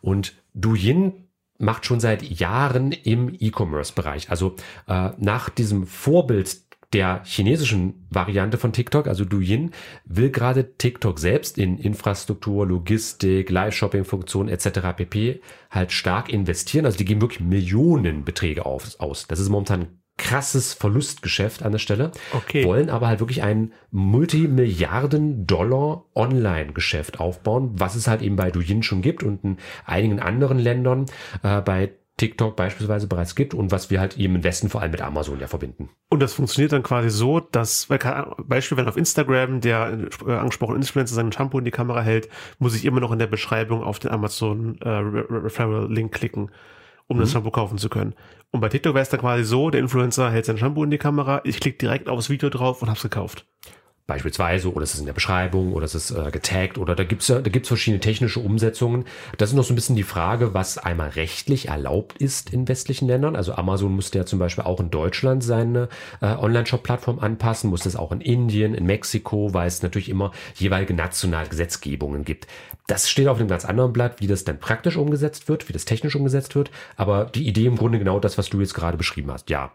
Und 0.00 0.34
Douyin 0.54 1.28
macht 1.62 1.86
schon 1.86 2.00
seit 2.00 2.22
Jahren 2.22 2.92
im 2.92 3.34
E-Commerce-Bereich. 3.38 4.30
Also 4.30 4.56
äh, 4.88 5.10
nach 5.18 5.48
diesem 5.48 5.86
Vorbild 5.86 6.58
der 6.92 7.22
chinesischen 7.24 8.06
Variante 8.10 8.58
von 8.58 8.72
TikTok, 8.72 9.06
also 9.06 9.24
Douyin, 9.24 9.70
will 10.04 10.30
gerade 10.30 10.76
TikTok 10.76 11.18
selbst 11.18 11.56
in 11.56 11.78
Infrastruktur, 11.78 12.66
Logistik, 12.66 13.48
Live-Shopping-Funktionen 13.48 14.50
etc. 14.50 14.80
pp. 14.96 15.40
halt 15.70 15.92
stark 15.92 16.28
investieren. 16.28 16.84
Also 16.84 16.98
die 16.98 17.04
geben 17.04 17.22
wirklich 17.22 17.40
Millionenbeträge 17.40 18.66
aus. 18.66 19.26
Das 19.28 19.38
ist 19.38 19.48
momentan 19.48 20.01
krasses 20.22 20.72
Verlustgeschäft 20.72 21.62
an 21.62 21.72
der 21.72 21.78
Stelle. 21.78 22.12
Okay. 22.32 22.64
Wollen 22.64 22.88
aber 22.88 23.08
halt 23.08 23.20
wirklich 23.20 23.42
ein 23.42 23.74
Multimilliarden-Dollar 23.90 26.06
Online-Geschäft 26.14 27.20
aufbauen, 27.20 27.72
was 27.74 27.96
es 27.96 28.06
halt 28.06 28.22
eben 28.22 28.36
bei 28.36 28.50
Douyin 28.50 28.82
schon 28.82 29.02
gibt 29.02 29.22
und 29.22 29.44
in 29.44 29.58
einigen 29.84 30.20
anderen 30.20 30.58
Ländern 30.58 31.04
äh, 31.42 31.60
bei 31.60 31.92
TikTok 32.18 32.56
beispielsweise 32.56 33.06
bereits 33.06 33.34
gibt 33.34 33.54
und 33.54 33.72
was 33.72 33.88
wir 33.90 33.98
halt 33.98 34.18
eben 34.18 34.36
im 34.36 34.44
Westen 34.44 34.68
vor 34.68 34.82
allem 34.82 34.90
mit 34.92 35.00
Amazon 35.00 35.40
ja 35.40 35.46
verbinden. 35.46 35.88
Und 36.10 36.20
das 36.20 36.34
funktioniert 36.34 36.72
dann 36.72 36.82
quasi 36.82 37.08
so, 37.08 37.40
dass, 37.40 37.88
weil, 37.90 37.98
Beispiel, 38.44 38.76
wenn 38.76 38.86
auf 38.86 38.98
Instagram 38.98 39.60
der 39.60 40.08
äh, 40.26 40.32
angesprochene 40.32 40.76
Influencer 40.76 41.14
seinen 41.14 41.32
Shampoo 41.32 41.58
in 41.58 41.64
die 41.64 41.70
Kamera 41.70 42.02
hält, 42.02 42.28
muss 42.58 42.76
ich 42.76 42.84
immer 42.84 43.00
noch 43.00 43.12
in 43.12 43.18
der 43.18 43.28
Beschreibung 43.28 43.82
auf 43.82 43.98
den 43.98 44.10
Amazon 44.10 44.78
äh, 44.82 44.88
Re- 44.88 45.26
Re- 45.28 45.44
Referral 45.44 45.90
Link 45.90 46.12
klicken, 46.12 46.50
um 47.08 47.18
das 47.18 47.32
Shampoo 47.32 47.50
kaufen 47.50 47.78
zu 47.78 47.88
können. 47.88 48.14
Und 48.52 48.60
bei 48.60 48.68
TikTok 48.68 48.94
wäre 48.94 49.02
es 49.02 49.08
dann 49.08 49.20
quasi 49.20 49.44
so, 49.44 49.70
der 49.70 49.80
Influencer 49.80 50.30
hält 50.30 50.44
sein 50.44 50.58
Shampoo 50.58 50.84
in 50.84 50.90
die 50.90 50.98
Kamera, 50.98 51.40
ich 51.44 51.58
klicke 51.58 51.78
direkt 51.78 52.08
aufs 52.08 52.28
Video 52.28 52.50
drauf 52.50 52.82
und 52.82 52.90
hab's 52.90 53.02
gekauft. 53.02 53.46
Beispielsweise, 54.06 54.72
oder 54.72 54.82
es 54.82 54.94
ist 54.94 55.00
in 55.00 55.06
der 55.06 55.12
Beschreibung, 55.12 55.72
oder 55.72 55.84
es 55.84 55.94
ist 55.94 56.10
äh, 56.10 56.30
getaggt, 56.32 56.76
oder 56.76 56.96
da 56.96 57.04
gibt's 57.04 57.28
ja, 57.28 57.40
da 57.40 57.50
gibt's 57.50 57.68
verschiedene 57.68 58.00
technische 58.00 58.40
Umsetzungen. 58.40 59.04
Das 59.38 59.50
ist 59.50 59.54
noch 59.54 59.62
so 59.62 59.72
ein 59.72 59.76
bisschen 59.76 59.94
die 59.94 60.02
Frage, 60.02 60.54
was 60.54 60.76
einmal 60.76 61.10
rechtlich 61.10 61.68
erlaubt 61.68 62.18
ist 62.18 62.52
in 62.52 62.66
westlichen 62.66 63.06
Ländern. 63.06 63.36
Also 63.36 63.54
Amazon 63.54 63.94
musste 63.94 64.18
ja 64.18 64.26
zum 64.26 64.40
Beispiel 64.40 64.64
auch 64.64 64.80
in 64.80 64.90
Deutschland 64.90 65.44
seine 65.44 65.88
äh, 66.20 66.26
Online-Shop-Plattform 66.26 67.20
anpassen, 67.20 67.70
musste 67.70 67.88
es 67.88 67.94
auch 67.94 68.10
in 68.10 68.20
Indien, 68.20 68.74
in 68.74 68.86
Mexiko, 68.86 69.54
weil 69.54 69.68
es 69.68 69.82
natürlich 69.82 70.08
immer 70.08 70.32
jeweilige 70.56 70.94
nationale 70.94 71.48
Gesetzgebungen 71.48 72.24
gibt. 72.24 72.48
Das 72.88 73.08
steht 73.08 73.28
auf 73.28 73.38
einem 73.38 73.48
ganz 73.48 73.64
anderen 73.64 73.92
Blatt, 73.92 74.20
wie 74.20 74.26
das 74.26 74.42
dann 74.42 74.58
praktisch 74.58 74.96
umgesetzt 74.96 75.48
wird, 75.48 75.68
wie 75.68 75.72
das 75.72 75.84
technisch 75.84 76.16
umgesetzt 76.16 76.56
wird. 76.56 76.72
Aber 76.96 77.26
die 77.26 77.46
Idee 77.46 77.66
im 77.66 77.76
Grunde 77.76 78.00
genau 78.00 78.18
das, 78.18 78.36
was 78.36 78.50
du 78.50 78.60
jetzt 78.60 78.74
gerade 78.74 78.96
beschrieben 78.96 79.30
hast. 79.30 79.48
Ja. 79.48 79.70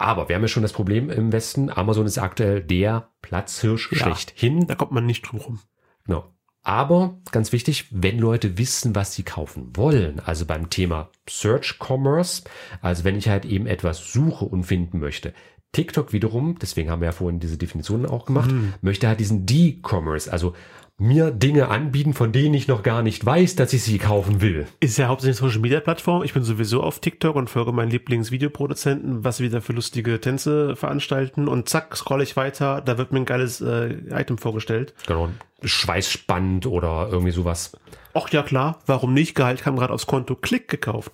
Aber 0.00 0.30
wir 0.30 0.36
haben 0.36 0.42
ja 0.42 0.48
schon 0.48 0.62
das 0.62 0.72
Problem 0.72 1.10
im 1.10 1.30
Westen. 1.30 1.68
Amazon 1.68 2.06
ist 2.06 2.16
aktuell 2.16 2.62
der 2.62 3.10
Platzhirsch 3.20 3.92
Ja. 3.92 3.98
schlechthin. 3.98 4.66
Da 4.66 4.74
kommt 4.74 4.92
man 4.92 5.04
nicht 5.04 5.20
drum 5.22 5.40
rum. 5.40 5.60
Genau. 6.06 6.24
Aber 6.62 7.18
ganz 7.32 7.52
wichtig, 7.52 7.86
wenn 7.90 8.18
Leute 8.18 8.56
wissen, 8.56 8.94
was 8.94 9.14
sie 9.14 9.24
kaufen 9.24 9.76
wollen, 9.76 10.18
also 10.20 10.46
beim 10.46 10.70
Thema 10.70 11.10
Search 11.28 11.78
Commerce, 11.78 12.44
also 12.80 13.04
wenn 13.04 13.16
ich 13.16 13.28
halt 13.28 13.44
eben 13.44 13.66
etwas 13.66 14.10
suche 14.10 14.46
und 14.46 14.64
finden 14.64 15.00
möchte. 15.00 15.34
TikTok 15.72 16.12
wiederum, 16.12 16.58
deswegen 16.60 16.90
haben 16.90 17.00
wir 17.00 17.06
ja 17.06 17.12
vorhin 17.12 17.38
diese 17.38 17.56
Definitionen 17.56 18.06
auch 18.06 18.26
gemacht, 18.26 18.50
möchte 18.82 19.06
halt 19.06 19.20
diesen 19.20 19.46
D-Commerce, 19.46 20.30
also 20.30 20.54
mir 21.00 21.30
Dinge 21.30 21.68
anbieten, 21.68 22.12
von 22.12 22.30
denen 22.30 22.54
ich 22.54 22.68
noch 22.68 22.82
gar 22.82 23.02
nicht 23.02 23.24
weiß, 23.24 23.56
dass 23.56 23.72
ich 23.72 23.82
sie 23.82 23.98
kaufen 23.98 24.42
will. 24.42 24.66
Ist 24.80 24.98
ja 24.98 25.08
hauptsächlich 25.08 25.40
eine 25.40 25.48
Social 25.48 25.62
Media 25.62 25.80
Plattform. 25.80 26.22
Ich 26.22 26.34
bin 26.34 26.42
sowieso 26.42 26.82
auf 26.82 27.00
TikTok 27.00 27.36
und 27.36 27.48
folge 27.48 27.72
meinen 27.72 27.90
Lieblingsvideoproduzenten, 27.90 29.24
was 29.24 29.40
wieder 29.40 29.62
für 29.62 29.72
lustige 29.72 30.20
Tänze 30.20 30.76
veranstalten. 30.76 31.48
Und 31.48 31.70
zack, 31.70 31.96
scroll 31.96 32.20
ich 32.20 32.36
weiter, 32.36 32.82
da 32.82 32.98
wird 32.98 33.12
mir 33.12 33.20
ein 33.20 33.24
geiles 33.24 33.62
äh, 33.62 33.94
Item 34.10 34.36
vorgestellt. 34.36 34.92
Genau, 35.06 35.30
Schweißspannend 35.62 36.66
oder 36.66 37.08
irgendwie 37.10 37.32
sowas. 37.32 37.72
Ach 38.12 38.28
ja, 38.28 38.42
klar, 38.42 38.80
warum 38.84 39.14
nicht? 39.14 39.34
Gehalt 39.34 39.62
kam 39.62 39.76
gerade 39.76 39.94
aufs 39.94 40.06
Konto, 40.06 40.34
klick 40.34 40.68
gekauft. 40.68 41.12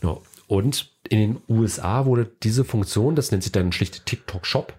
Genau. 0.00 0.22
Und 0.46 0.92
in 1.08 1.18
den 1.18 1.42
USA 1.48 2.06
wurde 2.06 2.30
diese 2.42 2.64
Funktion, 2.64 3.16
das 3.16 3.30
nennt 3.30 3.42
sich 3.42 3.52
dann 3.52 3.72
schlicht 3.72 4.06
TikTok 4.06 4.46
Shop, 4.46 4.74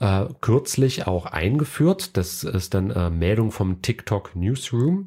äh, 0.00 0.26
kürzlich 0.40 1.06
auch 1.06 1.26
eingeführt. 1.26 2.16
Das 2.16 2.42
ist 2.42 2.74
dann 2.74 2.90
äh, 2.90 3.10
Meldung 3.10 3.50
vom 3.50 3.82
TikTok 3.82 4.34
Newsroom 4.34 5.06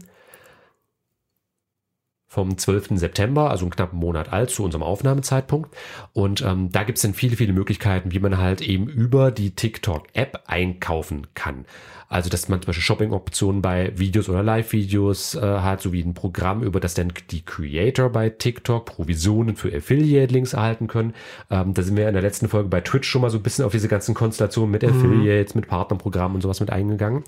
vom 2.34 2.58
12. 2.58 2.98
September, 2.98 3.52
also 3.52 3.66
einen 3.66 3.72
knappen 3.72 4.00
Monat 4.00 4.34
alt 4.34 4.50
zu 4.50 4.64
unserem 4.64 4.82
Aufnahmezeitpunkt. 4.82 5.70
Und 6.14 6.42
ähm, 6.42 6.72
da 6.72 6.82
gibt 6.82 6.98
es 6.98 7.04
dann 7.04 7.14
viele, 7.14 7.36
viele 7.36 7.54
Möglichkeiten, 7.54 8.12
wie 8.12 8.18
man 8.18 8.40
halt 8.40 8.62
eben 8.62 8.88
über 8.88 9.30
die 9.30 9.52
TikTok-App 9.52 10.42
einkaufen 10.48 11.28
kann. 11.36 11.66
Also, 12.10 12.30
dass 12.30 12.48
man 12.48 12.62
zum 12.62 12.68
Beispiel 12.68 12.84
Shopping-Optionen 12.84 13.62
bei 13.62 13.92
Videos 13.98 14.30
oder 14.30 14.44
Live-Videos 14.44 15.36
äh, 15.36 15.42
hat, 15.42 15.82
sowie 15.82 16.02
ein 16.02 16.14
Programm, 16.14 16.62
über 16.64 16.80
das 16.80 16.94
dann 16.96 17.12
die 17.32 17.44
Creator 17.44 18.10
bei 18.10 18.30
TikTok 18.30 18.86
Provisionen 18.86 19.56
für 19.56 19.76
Affiliate-Links 19.76 20.54
erhalten 20.54 20.88
können. 20.88 21.14
Ähm, 21.50 21.74
da 21.74 21.82
sind 21.82 21.98
wir 21.98 22.08
in 22.08 22.14
der 22.14 22.22
letzten 22.22 22.50
Folge 22.50 22.70
bei 22.70 22.82
Twitch 22.82 23.10
schon 23.10 23.22
mal 23.22 23.30
so 23.30 23.38
ein 23.38 23.44
bisschen 23.44 23.66
auf 23.66 23.72
diese 23.72 23.88
ganzen 23.88 24.14
Konstellationen 24.14 24.72
mit 24.72 24.84
Affiliates, 24.84 25.56
mit 25.56 25.68
Partnerprogrammen 25.68 26.36
und 26.36 26.42
sowas 26.42 26.60
mit 26.60 26.72
eingegangen. 26.72 27.24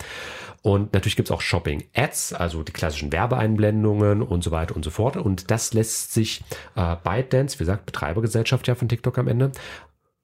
Und 0.65 0.93
natürlich 0.93 1.15
gibt's 1.15 1.29
auch 1.29 1.41
Shopping-Ads, 1.41 2.33
also 2.33 2.63
die 2.63 2.71
klassischen 2.71 3.11
Werbeeinblendungen 3.11 4.23
und 4.23 4.43
so 4.43 4.49
weiter 4.49 4.75
und 4.75 4.83
so 4.83 4.89
fort. 4.95 5.17
Und 5.17 5.51
das 5.51 5.73
lässt 5.73 6.13
sich 6.13 6.43
äh, 6.75 6.95
ByteDance, 7.03 7.59
wie 7.59 7.63
gesagt, 7.63 7.85
Betreibergesellschaft 7.85 8.67
ja 8.67 8.75
von 8.75 8.89
TikTok 8.89 9.17
am 9.17 9.27
Ende, 9.27 9.51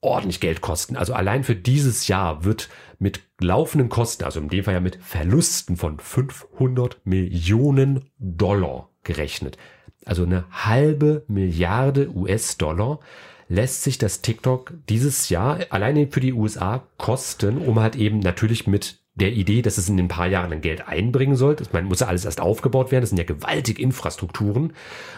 ordentlich 0.01 0.39
Geld 0.39 0.61
kosten. 0.61 0.97
Also 0.97 1.13
allein 1.13 1.43
für 1.43 1.55
dieses 1.55 2.07
Jahr 2.07 2.43
wird 2.43 2.69
mit 2.97 3.21
laufenden 3.39 3.89
Kosten, 3.89 4.23
also 4.23 4.39
in 4.39 4.49
dem 4.49 4.63
Fall 4.63 4.73
ja 4.73 4.79
mit 4.79 4.97
Verlusten 5.01 5.77
von 5.77 5.99
500 5.99 6.99
Millionen 7.05 8.09
Dollar 8.17 8.89
gerechnet. 9.03 9.57
Also 10.05 10.23
eine 10.23 10.45
halbe 10.49 11.23
Milliarde 11.27 12.09
US-Dollar 12.09 12.99
lässt 13.47 13.83
sich 13.83 13.97
das 13.97 14.21
TikTok 14.21 14.73
dieses 14.89 15.29
Jahr 15.29 15.59
alleine 15.69 16.07
für 16.07 16.21
die 16.21 16.33
USA 16.33 16.87
kosten, 16.97 17.57
um 17.57 17.79
halt 17.79 17.95
eben 17.95 18.19
natürlich 18.19 18.65
mit 18.65 19.00
der 19.15 19.33
Idee, 19.33 19.61
dass 19.61 19.77
es 19.77 19.89
in 19.89 19.99
ein 19.99 20.07
paar 20.07 20.27
Jahren 20.27 20.51
ein 20.53 20.61
Geld 20.61 20.87
einbringen 20.87 21.35
soll. 21.35 21.55
Das 21.55 21.71
muss 21.73 21.99
ja 21.99 22.07
alles 22.07 22.25
erst 22.25 22.41
aufgebaut 22.41 22.91
werden. 22.91 23.03
Das 23.03 23.09
sind 23.09 23.17
ja 23.17 23.25
gewaltig 23.25 23.79
Infrastrukturen. 23.79 24.73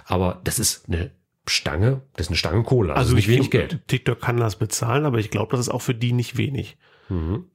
Aber 0.05 0.41
das 0.43 0.59
ist 0.59 0.87
eine 0.87 1.11
Stange, 1.47 2.01
das 2.13 2.27
ist 2.27 2.29
eine 2.29 2.37
Stange 2.37 2.63
Kohle. 2.63 2.93
Also, 2.93 3.01
also 3.01 3.15
nicht 3.15 3.27
wenig 3.27 3.51
Geld. 3.51 3.81
TikTok 3.87 4.21
kann 4.21 4.37
das 4.37 4.55
bezahlen, 4.55 5.05
aber 5.05 5.19
ich 5.19 5.29
glaube, 5.29 5.51
das 5.51 5.59
ist 5.59 5.69
auch 5.69 5.81
für 5.81 5.95
die 5.95 6.13
nicht 6.13 6.37
wenig. 6.37 6.77
Mhm. 7.09 7.45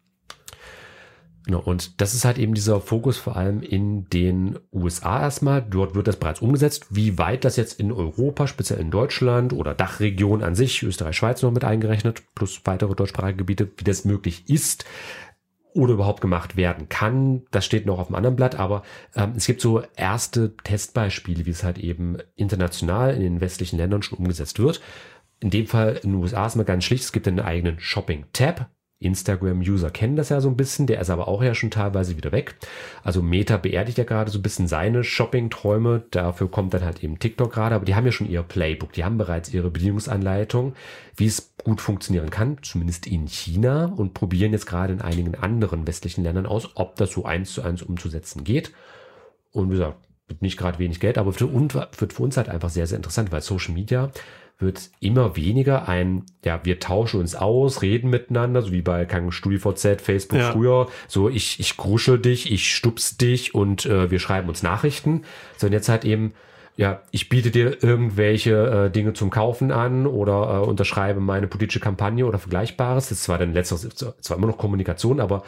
Genau, 1.49 1.61
und 1.61 2.03
das 2.03 2.13
ist 2.13 2.27
halt 2.27 2.37
eben 2.37 2.53
dieser 2.53 2.79
Fokus 2.79 3.17
vor 3.17 3.37
allem 3.37 3.63
in 3.63 4.05
den 4.11 4.59
USA 4.71 5.23
erstmal. 5.23 5.63
Dort 5.63 5.95
wird 5.95 6.07
das 6.07 6.17
bereits 6.17 6.43
umgesetzt. 6.43 6.89
Wie 6.91 7.17
weit 7.17 7.47
das 7.47 7.57
jetzt 7.57 7.81
in 7.81 7.91
Europa, 7.91 8.47
speziell 8.47 8.81
in 8.81 8.91
Deutschland 8.91 9.55
oder 9.55 9.75
Dachregion 9.75 10.43
an 10.43 10.55
sich, 10.55 10.83
Österreich, 10.83 11.17
Schweiz 11.17 11.41
noch 11.41 11.51
mit 11.51 11.65
eingerechnet, 11.65 12.23
plus 12.35 12.61
weitere 12.65 12.95
deutschsprachige 12.95 13.39
Gebiete, 13.39 13.71
wie 13.79 13.85
das 13.85 14.05
möglich 14.05 14.51
ist, 14.51 14.85
oder 15.75 15.95
überhaupt 15.95 16.21
gemacht 16.21 16.57
werden 16.57 16.89
kann. 16.89 17.43
Das 17.51 17.65
steht 17.65 17.87
noch 17.87 17.99
auf 17.99 18.09
dem 18.09 18.17
anderen 18.17 18.37
Blatt, 18.37 18.59
aber 18.59 18.83
ähm, 19.15 19.35
es 19.37 19.47
gibt 19.47 19.61
so 19.61 19.83
erste 19.97 20.57
Testbeispiele, 20.57 21.47
wie 21.47 21.51
es 21.51 21.65
halt 21.65 21.79
eben 21.79 22.19
international 22.37 23.15
in 23.15 23.23
den 23.23 23.41
westlichen 23.41 23.77
Ländern 23.79 24.03
schon 24.03 24.19
umgesetzt 24.19 24.59
wird. 24.59 24.81
In 25.41 25.51
dem 25.51 25.67
Fall 25.67 26.01
in 26.03 26.13
den 26.13 26.21
USA 26.21 26.47
ist 26.47 26.57
mal 26.57 26.65
ganz 26.65 26.85
schlicht, 26.85 27.05
es 27.05 27.13
gibt 27.13 27.29
einen 27.29 27.41
eigenen 27.41 27.79
Shopping-Tab, 27.79 28.69
Instagram-User 29.01 29.91
kennen 29.91 30.17
das 30.17 30.31
ja 30.31 30.41
so 30.41 30.49
ein 30.49 30.57
bisschen, 30.57 30.89
der 30.89 31.01
ist 31.01 31.11
aber 31.11 31.29
auch 31.29 31.43
ja 31.43 31.55
schon 31.55 31.71
teilweise 31.71 32.17
wieder 32.17 32.33
weg. 32.33 32.57
Also 33.05 33.23
Meta 33.23 33.57
beerdigt 33.57 33.99
ja 33.99 34.05
gerade 34.05 34.31
so 34.31 34.41
ein 34.41 34.43
bisschen 34.43 34.67
seine 34.67 35.05
Shopping-Träume. 35.05 36.05
Dafür 36.11 36.51
kommt 36.51 36.75
dann 36.75 36.85
halt 36.85 37.05
eben 37.05 37.19
TikTok 37.19 37.53
gerade, 37.53 37.77
aber 37.77 37.85
die 37.85 37.95
haben 37.95 38.07
ja 38.07 38.13
schon 38.13 38.29
ihr 38.29 38.43
Playbook, 38.43 38.93
die 38.93 39.05
haben 39.05 39.17
bereits 39.17 39.55
ihre 39.55 39.71
Bedienungsanleitung, 39.71 40.75
wie 41.15 41.27
es 41.27 41.53
gut 41.63 41.81
funktionieren 41.81 42.31
kann, 42.31 42.59
zumindest 42.63 43.07
in 43.07 43.29
China 43.29 43.87
und 43.87 44.15
probieren 44.15 44.53
jetzt 44.53 44.67
gerade 44.67 44.93
in 44.93 45.01
einigen 45.01 45.37
anderen 45.37 45.87
westlichen 45.87 46.25
Ländern 46.25 46.47
aus, 46.47 46.71
ob 46.75 46.97
das 46.97 47.13
so 47.13 47.25
eins 47.25 47.53
zu 47.53 47.63
eins 47.63 47.83
umzusetzen 47.83 48.43
geht. 48.43 48.73
Und 49.53 49.69
wie 49.69 49.75
gesagt, 49.75 50.08
nicht 50.41 50.59
gerade 50.59 50.79
wenig 50.79 51.01
Geld, 51.01 51.19
aber 51.19 51.33
für 51.33 51.47
uns, 51.47 51.75
wird 51.75 52.13
für 52.13 52.23
uns 52.23 52.37
halt 52.37 52.49
einfach 52.49 52.71
sehr, 52.71 52.87
sehr 52.87 52.97
interessant, 52.97 53.33
weil 53.33 53.43
Social 53.43 53.75
Media 53.75 54.11
wird 54.59 54.91
immer 54.99 55.37
weniger 55.37 55.89
ein, 55.89 56.25
ja, 56.45 56.61
wir 56.65 56.81
tauschen 56.81 57.21
uns 57.21 57.37
aus, 57.37 57.83
reden 57.83 58.11
miteinander, 58.11 58.63
so 58.63 58.73
wie 58.73 58.83
bei 58.83 59.05
keinem 59.05 59.31
StudiVZ, 59.31 60.01
Facebook 60.01 60.41
ja. 60.41 60.51
früher, 60.51 60.89
so 61.07 61.29
ich, 61.29 61.61
ich 61.61 61.77
gruschel 61.77 62.19
dich, 62.19 62.51
ich 62.51 62.75
stups 62.75 63.17
dich 63.17 63.55
und 63.55 63.87
äh, 63.87 64.11
wir 64.11 64.19
schreiben 64.19 64.49
uns 64.49 64.65
Nachrichten, 64.65 65.23
sondern 65.57 65.75
jetzt 65.75 65.89
halt 65.89 66.05
eben, 66.05 66.35
ja, 66.77 67.03
ich 67.13 67.29
biete 67.29 67.53
dir 67.53 67.83
irgendwelche 67.85 68.87
äh, 68.87 68.91
Dinge 68.91 69.13
zum 69.13 69.31
Kaufen 69.31 69.71
an 69.71 70.07
oder 70.07 70.63
äh, 70.63 70.67
unterschreibe 70.67 71.21
meine 71.21 71.47
politische 71.47 71.81
Kampagne 71.81 72.27
oder 72.27 72.39
Vergleichbares. 72.39 73.09
Das 73.09 73.19
ist 73.19 73.25
zwar 73.25 73.39
dann 73.39 73.53
letzteres, 73.53 73.89
zwar 73.95 74.37
immer 74.37 74.47
noch 74.49 74.59
Kommunikation, 74.59 75.21
aber 75.21 75.45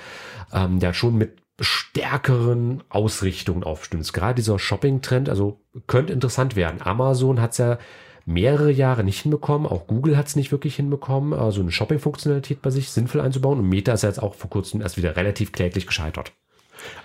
ähm, 0.52 0.78
ja 0.78 0.92
schon 0.94 1.16
mit 1.16 1.36
stärkeren 1.60 2.82
Ausrichtungen 2.88 3.64
aufstimmt. 3.64 4.12
Gerade 4.12 4.34
dieser 4.34 4.58
Shopping-Trend, 4.58 5.28
also 5.28 5.60
könnte 5.86 6.12
interessant 6.12 6.56
werden. 6.56 6.80
Amazon 6.82 7.40
hat's 7.40 7.58
ja 7.58 7.78
mehrere 8.26 8.70
Jahre 8.70 9.04
nicht 9.04 9.20
hinbekommen. 9.20 9.66
Auch 9.66 9.86
Google 9.86 10.16
hat 10.16 10.28
es 10.28 10.36
nicht 10.36 10.52
wirklich 10.52 10.76
hinbekommen, 10.76 11.32
so 11.32 11.38
also 11.38 11.60
eine 11.60 11.72
Shopping-Funktionalität 11.72 12.62
bei 12.62 12.70
sich 12.70 12.90
sinnvoll 12.90 13.20
einzubauen. 13.20 13.58
Und 13.58 13.68
Meta 13.68 13.92
ist 13.92 14.02
jetzt 14.02 14.22
auch 14.22 14.34
vor 14.34 14.50
kurzem 14.50 14.80
erst 14.80 14.96
wieder 14.96 15.16
relativ 15.16 15.52
kläglich 15.52 15.86
gescheitert. 15.86 16.32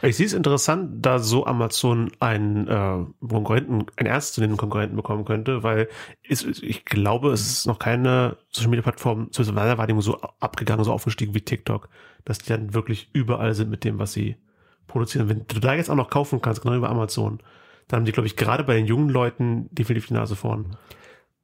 Ich 0.02 0.16
sehe 0.16 0.26
es 0.26 0.34
interessant, 0.34 1.06
da 1.06 1.20
so 1.20 1.46
Amazon 1.46 2.12
einen 2.22 2.68
äh, 2.68 3.06
Konkurrenten, 3.28 3.86
einen 3.98 4.08
ernstzunehmenden 4.08 4.58
Konkurrenten 4.58 4.96
bekommen 4.96 5.26
könnte, 5.26 5.64
weil 5.64 5.90
es, 6.28 6.46
ich 6.46 6.86
glaube, 6.86 7.32
es 7.32 7.42
ist 7.42 7.68
noch 7.68 7.80
keine 7.80 8.38
Social 8.52 8.70
Media 8.70 8.84
Plattform 8.84 9.32
zu 9.34 9.42
meiner 9.52 9.78
Wahrnehmung 9.78 10.02
so 10.02 10.22
abgegangen, 10.40 10.86
so 10.86 10.94
aufgestiegen 10.94 11.36
wie 11.36 11.42
TikTok, 11.42 11.90
dass 12.24 12.40
die 12.40 12.50
dann 12.50 12.74
wirklich 12.74 13.10
überall 13.12 13.54
sind 13.54 13.70
mit 13.70 13.84
dem, 13.84 14.00
was 14.00 14.14
sie 14.14 14.38
produzieren. 14.88 15.30
Wenn 15.30 15.46
du 15.48 15.60
da 15.60 15.74
jetzt 15.74 15.90
auch 15.90 15.96
noch 15.96 16.10
kaufen 16.10 16.42
kannst, 16.42 16.62
genau 16.62 16.76
über 16.76 16.90
Amazon, 16.90 17.40
dann 17.88 18.00
haben 18.00 18.06
die, 18.06 18.12
glaube 18.12 18.28
ich, 18.28 18.36
gerade 18.36 18.64
bei 18.64 18.76
den 18.76 18.86
jungen 18.86 19.10
Leuten 19.10 19.70
definitiv 19.72 20.08
die 20.08 20.14
Nase 20.14 20.36
vorn. 20.36 20.78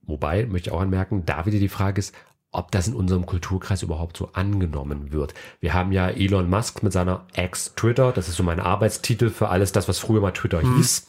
Wobei, 0.02 0.46
möchte 0.46 0.70
ich 0.70 0.76
auch 0.76 0.82
anmerken, 0.82 1.24
da 1.26 1.46
wieder 1.46 1.60
die 1.60 1.70
Frage 1.70 2.00
ist, 2.00 2.16
ob 2.52 2.72
das 2.72 2.88
in 2.88 2.96
unserem 2.96 3.26
Kulturkreis 3.26 3.82
überhaupt 3.82 4.18
so 4.18 4.30
angenommen 4.34 5.12
wird. 5.12 5.34
Wir 5.60 5.74
haben 5.74 5.92
ja 5.92 6.10
Elon 6.10 6.50
Musk 6.50 6.84
mit 6.84 6.92
seiner 6.92 7.26
Ex-Twitter, 7.34 8.12
das 8.12 8.28
ist 8.28 8.36
so 8.36 8.44
mein 8.44 8.60
Arbeitstitel 8.60 9.30
für 9.30 9.50
alles 9.50 9.72
das, 9.72 9.88
was 9.88 10.00
früher 10.00 10.22
mal 10.22 10.32
Twitter 10.32 10.62
hm. 10.62 10.76
hieß, 10.76 11.06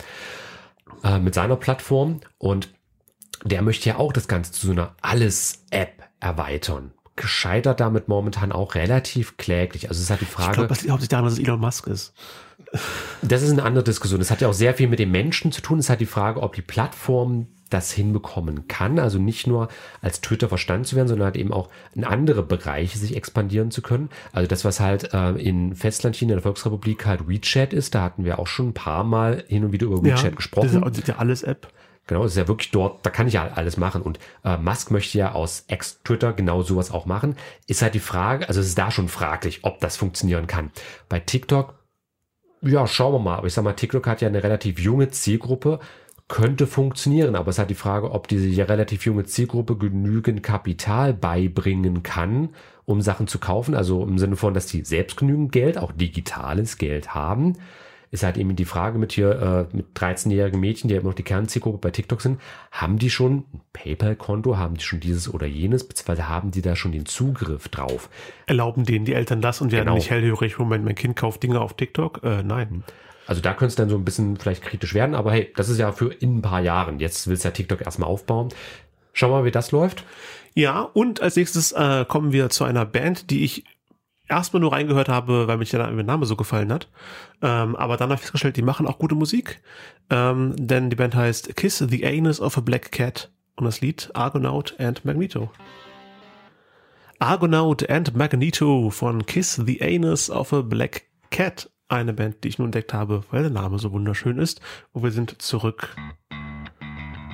äh, 1.05 1.19
mit 1.19 1.35
seiner 1.35 1.57
Plattform. 1.57 2.21
Und 2.39 2.73
der 3.45 3.63
möchte 3.63 3.89
ja 3.89 3.97
auch 3.97 4.13
das 4.13 4.29
Ganze 4.29 4.53
zu 4.53 4.67
so 4.67 4.73
einer 4.73 4.95
Alles-App 5.01 6.05
erweitern. 6.21 6.93
Gescheitert 7.23 7.81
damit 7.81 8.09
momentan 8.09 8.53
auch 8.53 8.75
relativ 8.75 9.37
kläglich. 9.37 9.89
Also 9.89 9.99
es 9.99 10.05
ist 10.05 10.11
halt 10.11 10.21
die 10.21 10.27
Frage. 10.27 10.51
Ich 10.51 10.55
glaube, 10.57 10.69
das 10.69 10.83
liegt 10.83 10.91
hauptsächlich 10.91 11.09
daran, 11.09 11.25
dass 11.25 11.35
es 11.35 11.39
Elon 11.39 11.61
Musk 11.61 11.87
ist. 11.87 12.13
Das 13.23 13.43
ist 13.43 13.53
eine 13.53 13.63
andere 13.63 13.85
Diskussion. 13.85 14.19
Das 14.19 14.31
hat 14.31 14.41
ja 14.41 14.49
auch 14.49 14.55
sehr 14.55 14.75
viel 14.75 14.89
mit 14.89 14.99
den 14.99 15.11
Menschen 15.11 15.53
zu 15.53 15.63
tun. 15.63 15.79
Es 15.79 15.87
ist 15.87 15.91
halt 15.91 16.01
die 16.01 16.07
Frage, 16.07 16.43
ob 16.43 16.55
die 16.55 16.63
Plattform 16.63 17.47
das 17.71 17.93
hinbekommen 17.93 18.67
kann. 18.67 18.99
Also 18.99 19.19
nicht 19.19 19.47
nur 19.47 19.69
als 20.01 20.21
Twitter 20.21 20.49
verstanden 20.49 20.85
zu 20.85 20.97
werden, 20.97 21.09
sondern 21.09 21.27
halt 21.27 21.37
eben 21.37 21.53
auch 21.53 21.69
in 21.95 22.05
andere 22.05 22.43
Bereiche 22.43 22.99
sich 22.99 23.17
expandieren 23.17 23.71
zu 23.71 23.83
können. 23.83 24.11
Also 24.33 24.49
das, 24.49 24.65
was 24.65 24.81
halt 24.81 25.15
äh, 25.15 25.31
in 25.33 25.75
Festlandchina, 25.75 26.33
in 26.33 26.37
der 26.37 26.43
Volksrepublik 26.43 27.07
halt 27.07 27.29
WeChat 27.29 27.73
ist, 27.73 27.95
da 27.95 28.03
hatten 28.03 28.25
wir 28.25 28.41
auch 28.41 28.49
schon 28.49 28.71
ein 28.71 28.75
paar 28.75 29.05
Mal 29.05 29.45
hin 29.47 29.65
und 29.65 29.73
wieder 29.73 29.87
über 29.87 30.03
WeChat 30.03 30.25
ja, 30.25 30.31
gesprochen. 30.31 30.83
Das 30.83 30.99
ist 30.99 31.09
ja 31.09 31.17
alles 31.17 31.43
App. 31.45 31.69
Genau, 32.07 32.25
das 32.25 32.33
ist 32.33 32.39
ja 32.39 32.49
wirklich 32.49 32.71
dort, 32.73 33.07
da 33.07 33.11
kann 33.11 33.29
ich 33.29 33.35
ja 33.35 33.49
alles 33.55 33.77
machen. 33.77 34.03
Und 34.03 34.19
äh, 34.45 34.57
Musk 34.57 34.91
möchte 34.91 35.19
ja 35.19 35.33
aus 35.33 35.65
Ex-Twitter 35.69 36.33
genau 36.33 36.63
sowas 36.63 36.91
auch 36.91 37.07
machen. 37.07 37.37
Ist 37.67 37.83
halt 37.83 37.95
die 37.95 38.01
Frage, 38.01 38.49
also 38.49 38.61
es 38.61 38.69
ist 38.69 38.79
da 38.79 38.91
schon 38.91 39.09
fraglich, 39.09 39.61
ob 39.63 39.81
das 39.81 39.97
funktionieren 39.97 40.47
kann. 40.47 40.71
Bei 41.09 41.21
TikTok, 41.21 41.75
ja, 42.61 42.87
schauen 42.87 43.15
wir 43.15 43.19
mal. 43.21 43.37
Aber 43.37 43.47
ich 43.47 43.55
sag 43.55 43.65
mal, 43.65 43.75
TikTok 43.75 44.07
hat 44.07 44.21
ja 44.21 44.29
eine 44.29 44.43
relativ 44.43 44.79
junge 44.79 45.11
Zielgruppe 45.11 45.79
könnte 46.33 46.67
funktionieren, 46.67 47.37
aber 47.37 47.51
es 47.51 47.59
hat 47.59 47.69
die 47.69 47.75
Frage, 47.75 48.11
ob 48.11 48.27
diese 48.27 48.67
relativ 48.67 49.05
junge 49.05 49.25
Zielgruppe 49.25 49.77
genügend 49.77 50.43
Kapital 50.43 51.13
beibringen 51.13 52.03
kann, 52.03 52.55
um 52.87 53.03
Sachen 53.03 53.27
zu 53.27 53.39
kaufen. 53.39 53.75
Also 53.75 54.03
im 54.03 54.19
Sinne 54.19 54.37
von, 54.37 54.55
dass 54.55 54.65
die 54.65 54.83
selbst 54.83 55.19
genügend 55.19 55.53
Geld, 55.53 55.77
auch 55.77 55.93
digitales 55.93 56.79
Geld 56.79 57.15
haben. 57.15 57.59
Ist 58.13 58.23
halt 58.23 58.37
eben 58.37 58.55
die 58.55 58.67
Frage 58.67 58.99
mit 58.99 59.13
hier, 59.13 59.69
äh, 59.73 59.77
mit 59.77 59.97
13-jährigen 59.97 60.61
Mädchen, 60.61 60.87
die 60.87 60.95
ja 60.95 61.01
immer 61.01 61.11
noch 61.11 61.17
die 61.17 61.25
Kernzielgruppe 61.25 61.79
bei 61.79 61.91
TikTok 61.91 62.21
sind, 62.21 62.41
haben 62.71 62.99
die 62.99 63.11
schon 63.11 63.39
ein 63.53 63.61
PayPal-Konto, 63.73 64.59
haben 64.59 64.77
die 64.77 64.85
schon 64.85 65.01
dieses 65.01 65.33
oder 65.33 65.47
jenes, 65.47 65.89
beziehungsweise 65.89 66.29
haben 66.29 66.51
die 66.51 66.63
da 66.63 66.77
schon 66.77 66.93
den 66.93 67.07
Zugriff 67.07 67.69
drauf? 67.69 68.11
Erlauben 68.47 68.85
denen 68.85 69.07
die 69.07 69.15
Eltern 69.15 69.41
das 69.41 69.61
und 69.61 69.73
werden 69.73 69.87
genau. 69.87 69.95
nicht 69.97 70.11
hellhörig, 70.11 70.59
Moment, 70.59 70.85
mein 70.85 70.95
Kind 70.95 71.17
kauft 71.17 71.43
Dinge 71.43 71.61
auf 71.61 71.75
TikTok? 71.75 72.23
Äh, 72.23 72.43
nein. 72.43 72.85
Also 73.27 73.41
da 73.41 73.55
könnte 73.55 73.71
es 73.71 73.77
dann 73.77 73.89
so 73.89 73.97
ein 73.97 74.05
bisschen 74.05 74.37
vielleicht 74.37 74.63
kritisch 74.63 74.95
werden, 74.95 75.15
aber 75.15 75.33
hey, 75.33 75.51
das 75.57 75.69
ist 75.69 75.79
ja 75.79 75.93
für 75.93 76.13
in 76.13 76.39
ein 76.39 76.43
paar 76.43 76.61
Jahren. 76.61 77.01
Jetzt 77.01 77.29
willst 77.29 77.45
du 77.45 77.49
ja 77.49 77.53
TikTok 77.53 77.81
erstmal 77.81 78.09
aufbauen. 78.09 78.51
Schau 79.15 79.31
mal, 79.31 79.45
wie 79.45 79.51
das 79.51 79.73
läuft. 79.73 80.05
Ja, 80.55 80.83
und 80.83 81.23
als 81.23 81.37
nächstes 81.37 81.73
äh, 81.73 82.05
kommen 82.07 82.33
wir 82.33 82.51
zu 82.51 82.65
einer 82.65 82.85
Band, 82.85 83.31
die 83.31 83.45
ich 83.45 83.65
erstmal 84.29 84.61
nur 84.61 84.73
reingehört 84.73 85.09
habe, 85.09 85.49
weil 85.49 85.59
mich 85.59 85.71
der 85.71 85.91
Name 85.91 86.27
so 86.27 86.37
gefallen 86.37 86.73
hat. 86.73 86.89
Ähm, 87.43 87.77
aber 87.77 87.97
dann 87.97 88.11
habe 88.11 88.15
ich 88.17 88.21
festgestellt, 88.21 88.57
die 88.57 88.63
machen 88.63 88.87
auch 88.87 88.99
gute 88.99 89.15
Musik. 89.15 89.61
Ähm, 90.11 90.55
denn 90.57 90.91
die 90.91 90.97
Band 90.97 91.15
heißt 91.15 91.57
Kiss 91.57 91.79
the 91.79 92.07
Anus 92.07 92.41
of 92.41 92.57
a 92.59 92.61
Black 92.61 92.93
Cat 92.93 93.31
und 93.57 93.65
das 93.65 93.81
Lied 93.81 94.11
Argonaut 94.15 94.75
and 94.79 95.05
Magneto. 95.05 95.51
Argonaut 97.19 97.89
and 97.89 98.17
Magneto 98.17 98.91
von 98.91 99.27
Kiss 99.27 99.55
the 99.65 99.81
Anus 99.83 100.31
of 100.31 100.53
a 100.53 100.63
Black 100.63 101.03
Cat 101.31 101.71
eine 101.89 102.13
Band, 102.15 102.43
die 102.43 102.49
ich 102.49 102.59
nur 102.59 102.67
entdeckt 102.67 102.95
habe, 102.95 103.23
weil 103.31 103.43
der 103.43 103.51
Name 103.51 103.79
so 103.79 103.93
wunderschön 103.93 104.39
ist. 104.39 104.61
Und 104.93 105.03
wir 105.03 105.11
sind 105.11 105.41
zurück. 105.43 105.95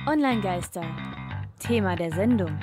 Online-Geister. 0.05 0.83
Thema 1.59 1.95
der 1.95 2.11
Sendung. 2.11 2.59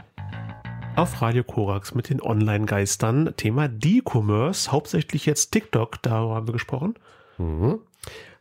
Auf 0.96 1.20
Radio 1.20 1.44
Korax 1.44 1.94
mit 1.94 2.08
den 2.08 2.22
Online-Geistern. 2.22 3.34
Thema 3.36 3.68
D-Commerce, 3.68 4.72
hauptsächlich 4.72 5.26
jetzt 5.26 5.50
TikTok, 5.50 6.00
darüber 6.02 6.34
haben 6.34 6.48
wir 6.48 6.52
gesprochen. 6.52 6.94
Mhm. 7.36 7.80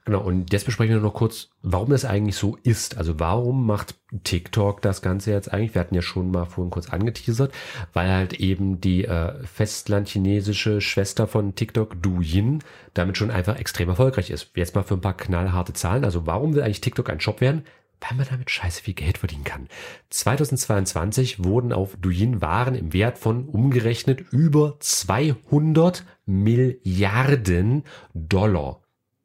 Genau, 0.06 0.22
und 0.22 0.54
jetzt 0.54 0.66
besprechen 0.66 0.94
wir 0.94 1.02
noch 1.02 1.16
kurz, 1.16 1.50
warum 1.64 1.90
das 1.90 2.06
eigentlich 2.06 2.36
so 2.36 2.58
ist. 2.64 2.96
Also 2.98 3.20
warum 3.20 3.66
macht 3.66 3.96
TikTok 4.24 4.82
das 4.82 5.02
Ganze 5.02 5.32
jetzt 5.32 5.52
eigentlich? 5.52 5.74
Wir 5.74 5.82
hatten 5.82 5.96
ja 5.96 6.04
schon 6.04 6.32
mal 6.32 6.46
vorhin 6.46 6.70
kurz 6.70 6.90
angeteasert, 6.90 7.52
weil 7.92 8.10
halt 8.12 8.34
eben 8.34 8.80
die 8.80 9.04
äh, 9.04 9.34
festlandchinesische 9.44 10.80
Schwester 10.80 11.28
von 11.28 11.56
TikTok, 11.56 12.02
Douyin, 12.02 12.60
damit 12.94 13.18
schon 13.18 13.32
einfach 13.32 13.58
extrem 13.58 13.90
erfolgreich 13.90 14.30
ist. 14.30 14.52
Jetzt 14.56 14.76
mal 14.76 14.84
für 14.84 14.94
ein 14.94 15.02
paar 15.02 15.18
knallharte 15.18 15.74
Zahlen. 15.74 16.06
Also 16.06 16.28
warum 16.28 16.54
will 16.54 16.62
eigentlich 16.62 16.82
TikTok 16.82 17.10
ein 17.10 17.20
Shop 17.20 17.42
werden? 17.42 17.66
Weil 18.02 18.18
man 18.18 18.28
damit 18.30 18.52
scheiße 18.52 18.84
viel 18.84 18.94
Geld 18.94 19.18
verdienen 19.18 19.44
kann. 19.44 19.68
2022 20.10 21.44
wurden 21.44 21.74
auf 21.74 21.96
Douyin 21.98 22.42
Waren 22.42 22.76
im 22.76 22.94
Wert 22.94 23.18
von 23.18 23.46
umgerechnet 23.46 24.22
über 24.32 24.78
200 24.80 26.06
Milliarden 26.26 27.84
Dollar 28.14 28.82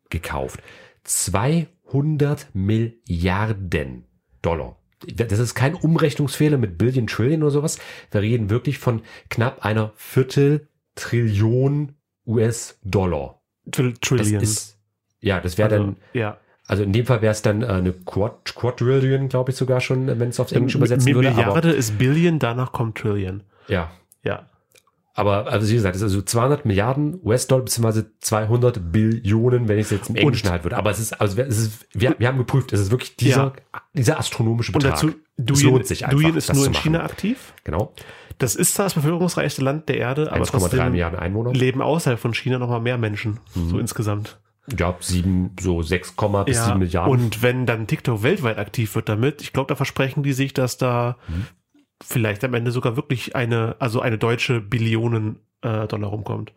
gekauft. 0.09 0.63
200 1.05 2.49
Milliarden 2.55 4.05
Dollar. 4.43 4.77
Das 5.07 5.39
ist 5.39 5.55
kein 5.55 5.75
Umrechnungsfehler 5.75 6.59
mit 6.59 6.77
Billion, 6.77 7.07
Trillion 7.07 7.43
oder 7.43 7.53
sowas. 7.53 7.79
Wir 8.11 8.21
reden 8.21 8.51
wirklich 8.51 8.79
von 8.79 9.03
knapp 9.31 9.65
einer 9.65 9.93
Viertel 9.97 10.69
Trillion 10.95 11.95
US-Dollar. 12.27 13.41
Trillion. 13.71 14.41
Das 14.41 14.43
ist, 14.43 14.79
ja, 15.21 15.41
das 15.41 15.57
wäre 15.57 15.71
also, 15.71 15.85
dann, 15.85 15.97
ja. 16.13 16.39
Also 16.71 16.83
in 16.85 16.93
dem 16.93 17.05
Fall 17.07 17.21
wäre 17.21 17.33
es 17.33 17.43
dann 17.43 17.63
äh, 17.63 17.67
eine 17.67 17.93
Quad, 17.93 18.55
Quadrillion, 18.55 19.29
glaube 19.29 19.51
ich 19.51 19.57
sogar 19.57 19.81
schon, 19.81 20.07
wenn 20.07 20.29
es 20.29 20.39
aufs 20.39 20.53
Englische 20.53 20.79
übersetzen 20.79 21.09
Mi- 21.11 21.15
würde. 21.17 21.31
Milliarde 21.31 21.71
ist 21.71 21.99
Billion, 21.99 22.39
danach 22.39 22.73
kommt 22.73 22.97
Trillion. 22.99 23.43
ja, 23.69 23.91
Ja. 24.23 24.47
aber 25.15 25.49
also 25.49 25.69
wie 25.69 25.75
gesagt, 25.75 25.97
es 25.97 26.01
ist 26.03 26.05
also 26.05 26.23
200 26.23 26.65
Milliarden 26.65 27.19
US-Dollar 27.25 27.65
beziehungsweise 27.65 28.13
200 28.21 28.93
Billionen, 28.93 29.69
wenn 29.69 29.79
ich 29.79 29.87
es 29.87 29.91
jetzt 29.91 30.11
im 30.11 30.17
Englischen 30.17 30.47
Und- 30.47 30.53
halt 30.53 30.65
würde. 30.65 30.77
Aber 30.77 30.91
es 30.91 30.99
ist, 31.01 31.21
also 31.21 31.41
es 31.43 31.59
ist, 31.59 31.87
wir, 31.93 32.15
wir 32.19 32.29
haben 32.29 32.39
geprüft, 32.39 32.73
es 32.73 32.81
ist 32.81 32.91
wirklich 32.91 33.17
dieser, 33.17 33.53
dieser 33.95 34.19
astronomische 34.19 34.73
Und 34.73 34.79
Betrag. 34.83 34.93
dazu, 34.95 35.09
es 35.09 35.15
Douyin, 35.45 35.67
lohnt 35.71 35.87
sich 35.87 36.05
einfach, 36.05 36.19
Douyin 36.21 36.37
ist 36.37 36.55
nur 36.55 36.67
in. 36.67 36.73
China 36.75 37.03
aktiv. 37.03 37.53
Genau. 37.65 37.93
Das 38.39 38.55
ist 38.55 38.75
zwar 38.75 38.87
das 38.87 38.95
bevölkerungsreichste 38.95 39.63
Land 39.63 39.89
der 39.89 39.99
Erde, 39.99 40.31
aber 40.33 40.45
1,3 40.45 40.51
trotzdem 40.51 40.91
Milliarden 40.93 41.19
Einwohner. 41.19 41.53
leben 41.53 41.83
außerhalb 41.83 42.19
von 42.19 42.33
China 42.33 42.59
noch 42.59 42.69
mal 42.69 42.81
mehr 42.81 42.97
Menschen, 42.97 43.41
so 43.55 43.79
insgesamt. 43.79 44.39
Ja, 44.79 44.97
sieben, 45.01 45.57
so 45.61 45.83
6, 45.83 46.15
bis 46.47 46.65
7 46.65 46.79
Milliarden. 46.79 47.13
Und 47.13 47.43
wenn 47.43 47.67
dann 47.67 47.87
TikTok 47.87 48.23
weltweit 48.23 48.59
aktiv 48.59 48.95
wird 48.95 49.09
damit, 49.09 49.43
ich 49.43 49.53
glaube, 49.53 49.69
da 49.69 49.75
versprechen 49.75 50.23
die 50.23 50.33
sich, 50.33 50.55
dass 50.55 50.79
da 50.79 51.17
Mhm. 51.29 51.47
vielleicht 52.03 52.45
am 52.45 52.55
Ende 52.55 52.71
sogar 52.71 52.97
wirklich 52.97 53.35
eine, 53.37 53.77
also 53.79 54.01
eine 54.01 54.19
deutsche 54.19 54.61
Billionen 54.61 55.41
äh, 55.63 55.87
Dollar 55.87 56.11
rumkommt. 56.11 56.53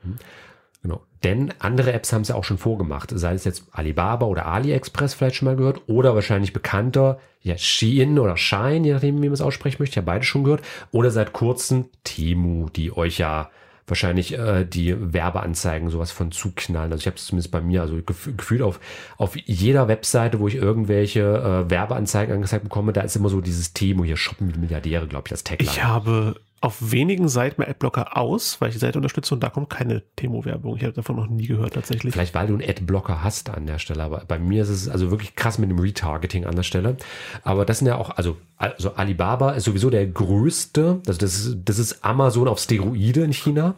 Genau. 0.82 1.02
Denn 1.24 1.54
andere 1.60 1.94
Apps 1.94 2.12
haben 2.12 2.22
es 2.22 2.28
ja 2.28 2.36
auch 2.36 2.44
schon 2.44 2.58
vorgemacht. 2.58 3.12
Sei 3.16 3.34
es 3.34 3.46
jetzt 3.46 3.66
Alibaba 3.72 4.26
oder 4.26 4.46
AliExpress 4.48 5.14
vielleicht 5.14 5.38
schon 5.38 5.46
mal 5.46 5.56
gehört 5.56 5.82
oder 5.88 6.14
wahrscheinlich 6.14 6.52
bekannter, 6.54 7.20
ja, 7.42 7.58
Shein 7.58 8.20
oder 8.20 8.36
Shine, 8.38 8.86
je 8.86 8.94
nachdem, 8.94 9.18
wie 9.22 9.28
man 9.28 9.34
es 9.34 9.42
aussprechen 9.42 9.78
möchte, 9.80 9.96
ja 9.98 10.02
beide 10.02 10.26
schon 10.26 10.44
gehört. 10.44 10.62
Oder 10.92 11.10
seit 11.12 11.32
kurzem 11.34 11.86
Temu, 12.04 12.68
die 12.70 12.96
euch 12.96 13.18
ja 13.18 13.50
wahrscheinlich 13.88 14.38
äh, 14.38 14.66
die 14.66 14.96
Werbeanzeigen 15.14 15.90
sowas 15.90 16.12
von 16.12 16.32
zuknallen. 16.32 16.92
Also 16.92 17.02
ich 17.02 17.08
habe 17.08 17.18
es 17.18 17.26
zumindest 17.26 17.52
bei 17.52 17.62
mir, 17.62 17.82
also 17.82 18.02
gef 18.02 18.30
gefühlt 18.38 18.62
auf, 18.62 18.80
auf 19.18 19.36
jeder 19.36 19.88
Webseite, 19.88 20.40
wo 20.40 20.48
ich 20.48 20.56
irgendwelche 20.56 21.22
äh, 21.22 21.70
Werbeanzeigen 21.70 22.34
angezeigt 22.36 22.64
bekomme, 22.64 22.94
da 22.94 23.02
ist 23.02 23.16
immer 23.16 23.30
so 23.30 23.42
dieses 23.42 23.74
Temu 23.74 24.04
hier, 24.04 24.18
Shoppen 24.18 24.48
mit 24.48 24.58
Milliardäre, 24.58 25.08
glaube 25.08 25.24
ich, 25.28 25.32
das 25.32 25.44
Tagline. 25.44 25.72
Ich 25.72 25.84
habe 25.84 26.36
auf 26.64 26.92
wenigen 26.92 27.28
Seiten 27.28 27.60
mehr 27.60 27.70
Adblocker 27.70 28.16
aus, 28.16 28.62
weil 28.62 28.70
ich 28.70 28.76
die 28.76 28.80
Seite 28.80 28.98
unterstütze 28.98 29.34
und 29.34 29.44
da 29.44 29.50
kommt 29.50 29.70
keine 29.70 30.02
Temo-Werbung. 30.16 30.78
Ich 30.78 30.84
habe 30.84 30.94
davon 30.94 31.18
noch 31.18 31.28
nie 31.28 31.46
gehört 31.46 31.74
tatsächlich. 31.74 32.14
Vielleicht 32.14 32.34
weil 32.34 32.48
du 32.48 32.54
einen 32.54 32.64
Adblocker 32.68 33.22
hast 33.22 33.50
an 33.50 33.68
der 33.68 33.80
Stelle, 33.80 34.02
aber 34.02 34.24
bei 34.26 34.40
mir 34.40 34.64
ist 34.64 34.70
es 34.70 34.88
also 34.88 35.12
wirklich 35.12 35.36
krass 35.36 35.58
mit 35.58 35.70
dem 35.70 35.78
Retargeting 35.78 36.46
an 36.46 36.56
der 36.56 36.64
Stelle. 36.64 36.96
Aber 37.44 37.66
das 37.66 37.80
sind 37.80 37.88
ja 37.88 37.98
auch, 37.98 38.12
also, 38.12 38.38
also 38.58 38.94
Alibaba 38.96 39.52
ist 39.52 39.66
sowieso 39.66 39.90
der 39.90 40.08
größte, 40.08 41.02
also 41.06 41.20
das 41.20 41.36
ist, 41.36 41.58
das 41.66 41.80
ist 41.80 42.06
Amazon 42.06 42.48
auf 42.48 42.60
Steroide 42.60 43.24
in 43.24 43.34
China. 43.34 43.76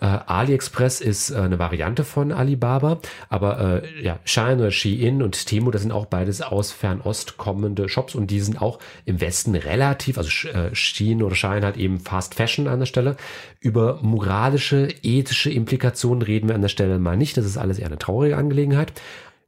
Äh, 0.00 0.06
AliExpress 0.06 1.00
ist 1.00 1.30
äh, 1.30 1.36
eine 1.36 1.58
Variante 1.58 2.04
von 2.04 2.32
Alibaba, 2.32 3.00
aber 3.28 3.82
äh, 3.82 4.02
ja, 4.02 4.18
oder 4.54 4.70
Shein 4.70 5.22
und 5.22 5.46
Temu, 5.46 5.70
das 5.70 5.82
sind 5.82 5.92
auch 5.92 6.06
beides 6.06 6.40
aus 6.40 6.72
Fernost 6.72 7.36
kommende 7.36 7.88
Shops 7.88 8.14
und 8.14 8.30
die 8.30 8.40
sind 8.40 8.62
auch 8.62 8.78
im 9.04 9.20
Westen 9.20 9.54
relativ, 9.54 10.16
also 10.16 10.30
äh, 10.48 10.74
Shein 10.74 11.22
oder 11.22 11.34
Shine 11.34 11.62
halt 11.62 11.76
eben 11.76 12.00
Fast 12.00 12.19
Fashion 12.28 12.68
an 12.68 12.78
der 12.78 12.86
Stelle. 12.86 13.16
Über 13.60 13.98
moralische, 14.02 14.88
ethische 15.02 15.50
Implikationen 15.50 16.22
reden 16.22 16.48
wir 16.48 16.54
an 16.54 16.62
der 16.62 16.68
Stelle 16.68 16.98
mal 16.98 17.16
nicht. 17.16 17.36
Das 17.36 17.44
ist 17.44 17.56
alles 17.56 17.78
eher 17.78 17.86
eine 17.86 17.98
traurige 17.98 18.36
Angelegenheit. 18.36 18.92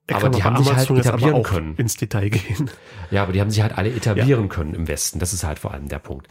Da 0.07 0.17
aber 0.17 0.31
die 0.31 0.43
haben 0.43 0.57
sich 0.57 0.67
halt 0.67 0.91
Amazon 0.91 0.99
etablieren 0.99 1.43
können. 1.45 1.77
ins 1.77 1.97
Detail 1.97 2.29
gehen. 2.31 2.71
Ja, 3.11 3.23
aber 3.23 3.33
die 3.33 3.41
haben 3.41 3.51
sich 3.51 3.63
halt 3.63 3.79
alle 3.79 3.91
etablieren 3.91 4.49
können 4.49 4.75
im 4.75 4.89
Westen. 4.89 5.19
Das 5.21 5.33
ist 5.33 5.45
halt 5.45 5.59
vor 5.59 5.73
allem 5.73 5.89
der 5.89 6.01
Punkt. 6.01 6.27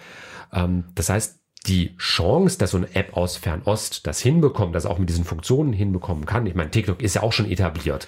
Ähm, 0.51 0.85
das 0.95 1.09
heißt, 1.09 1.39
die 1.67 1.95
Chance, 1.97 2.57
dass 2.57 2.71
so 2.71 2.77
eine 2.77 2.93
App 2.95 3.15
aus 3.15 3.37
Fernost 3.37 4.07
das 4.07 4.19
hinbekommt, 4.19 4.73
das 4.75 4.85
auch 4.85 4.97
mit 4.97 5.09
diesen 5.09 5.23
Funktionen 5.25 5.73
hinbekommen 5.73 6.25
kann. 6.25 6.45
Ich 6.47 6.55
meine, 6.55 6.71
TikTok 6.71 7.01
ist 7.01 7.13
ja 7.15 7.23
auch 7.23 7.31
schon 7.33 7.49
etabliert. 7.49 8.07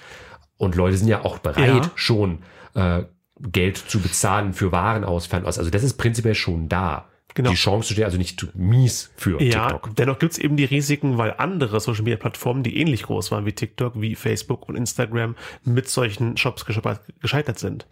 Und 0.58 0.76
Leute 0.76 0.98
sind 0.98 1.08
ja 1.08 1.24
auch 1.24 1.38
bereit, 1.38 1.86
Ja. 1.86 1.92
schon 1.96 2.40
äh, 2.76 3.04
Geld 3.40 3.78
zu 3.78 4.00
bezahlen 4.00 4.54
für 4.54 4.72
Waren 4.72 5.04
aus 5.04 5.28
Fernost. 5.28 5.60
Also 5.60 5.70
das 5.70 5.84
ist 5.84 5.98
prinzipiell 5.98 6.36
schon 6.36 6.68
da. 6.68 7.10
Genau. 7.36 7.50
Die 7.50 7.56
Chance 7.56 7.94
steht 7.94 8.06
also 8.06 8.18
nicht 8.18 8.56
mies 8.56 9.12
für 9.16 9.42
Ja, 9.42 9.70
TikTok. 9.70 9.96
dennoch 9.96 10.20
gibt's 10.20 10.38
eben 10.38 10.56
die 10.56 10.66
Risiken, 10.66 11.18
weil 11.18 11.34
andere 11.38 11.80
Social 11.80 12.04
Media 12.04 12.18
Plattformen, 12.18 12.62
die 12.64 12.78
ähnlich 12.78 13.04
groß 13.04 13.32
waren 13.32 13.46
wie 13.46 13.54
TikTok, 13.54 14.00
wie 14.00 14.16
Facebook 14.16 14.70
und 14.70 14.76
Instagram, 14.76 15.36
mit 15.64 15.90
solchen 15.90 16.38
Shops 16.38 16.66
gesche- 16.66 17.00
gescheitert 17.22 17.58
sind. 17.60 17.88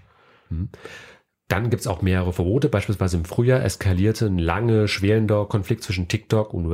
Dann 1.47 1.69
gibt's 1.69 1.87
auch 1.87 2.01
mehrere 2.01 2.33
Verbote. 2.33 2.69
Beispielsweise 2.69 3.17
im 3.17 3.25
Frühjahr 3.25 3.63
eskalierte 3.63 4.25
ein 4.27 4.37
lange 4.37 4.87
schwelender 4.87 5.45
Konflikt 5.45 5.83
zwischen 5.83 6.07
TikTok 6.07 6.53
und 6.53 6.69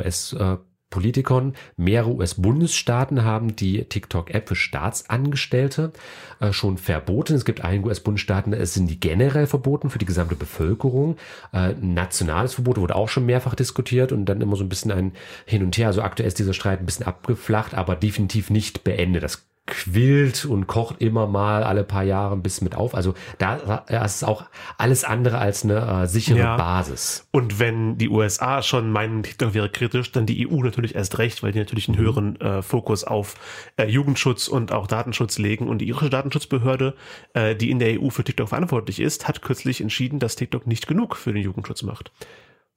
US-Politikern. 0.88 1.54
Mehrere 1.76 2.12
US-Bundesstaaten 2.12 3.23
haben 3.23 3.56
die 3.56 3.84
TikTok-App 3.86 4.47
für 4.47 4.56
Staatsangestellte 4.56 5.91
äh, 6.39 6.54
schon 6.54 6.78
verboten. 6.78 7.36
Es 7.36 7.45
gibt 7.45 7.63
einige 7.63 7.88
US-Bundesstaaten, 7.88 8.54
es 8.54 8.73
sind 8.73 8.89
die 8.89 9.00
generell 9.00 9.47
verboten 9.47 9.89
für 9.89 10.00
die 10.00 10.06
gesamte 10.06 10.36
Bevölkerung. 10.36 11.17
Äh, 11.54 11.73
nationales 11.82 12.56
Verbot 12.56 12.78
wurde 12.78 12.95
auch 12.95 13.10
schon 13.10 13.26
mehrfach 13.26 13.56
diskutiert 13.56 14.12
und 14.12 14.26
dann 14.26 14.41
immer 14.41 14.56
so 14.56 14.63
ein 14.63 14.69
bisschen 14.69 14.91
ein 14.91 15.12
Hin 15.45 15.63
und 15.63 15.78
Her. 15.78 15.88
Also 15.88 16.02
aktuell 16.02 16.28
ist 16.28 16.39
dieser 16.39 16.54
Streit 16.54 16.80
ein 16.80 16.86
bisschen 16.86 17.06
abgeflacht, 17.06 17.73
aber 17.73 17.95
definitiv 17.95 18.50
nicht 18.50 18.84
beendet. 18.84 19.23
Das 19.23 19.47
quillt 19.68 20.46
und 20.46 20.66
kocht 20.66 21.02
immer 21.02 21.28
mal 21.28 21.64
alle 21.64 21.84
paar 21.84 22.04
Jahre 22.04 22.34
ein 22.34 22.42
bisschen 22.42 22.66
mit 22.66 22.76
auf. 22.76 22.96
Also 22.96 23.14
da 23.38 23.84
da 23.88 24.04
ist 24.06 24.24
auch 24.24 24.46
alles 24.78 25.04
andere 25.04 25.38
als 25.38 25.64
eine 25.64 26.04
äh, 26.04 26.08
sichere 26.08 26.40
Ja. 26.40 26.58
Basis. 26.58 27.28
Und 27.32 27.60
wenn 27.60 27.98
die 27.98 28.10
USA 28.10 28.62
schon 28.64 28.92
meinen, 28.92 29.24
TikTok 29.24 29.54
wäre 29.54 29.70
kritisch, 29.70 30.12
dann 30.12 30.26
die 30.26 30.48
EU 30.50 30.64
natürlich 30.64 30.96
erst 30.96 31.20
recht, 31.20 31.44
weil 31.44 31.52
die 31.52 31.60
natürlich 31.60 31.88
einen 31.90 31.98
höheren 31.98 32.40
äh, 32.42 32.62
Fokus 32.62 33.04
auf 33.04 33.36
äh, 33.76 33.88
Jugendschutz 33.88 34.48
und 34.48 34.72
auch 34.72 34.88
Datenschutz 34.88 35.38
legen. 35.38 35.68
Und 35.68 35.80
die 35.80 35.88
irische 35.90 36.10
Datenschutzbehörde, 36.10 36.96
äh, 37.34 37.56
die 37.56 37.70
in 37.70 37.80
der 37.80 38.02
EU 38.02 38.10
für 38.10 38.24
TikTok 38.24 38.50
verantwortlich 38.50 39.00
ist, 39.00 39.28
hat 39.28 39.42
kürzlich 39.42 39.82
entschieden, 39.82 40.20
dass 40.20 40.36
TikTok 40.38 40.66
nicht 40.66 40.88
genug 40.88 41.18
für 41.18 41.34
den 41.34 41.44
Jugendschutz 41.44 41.84
macht. 41.84 42.12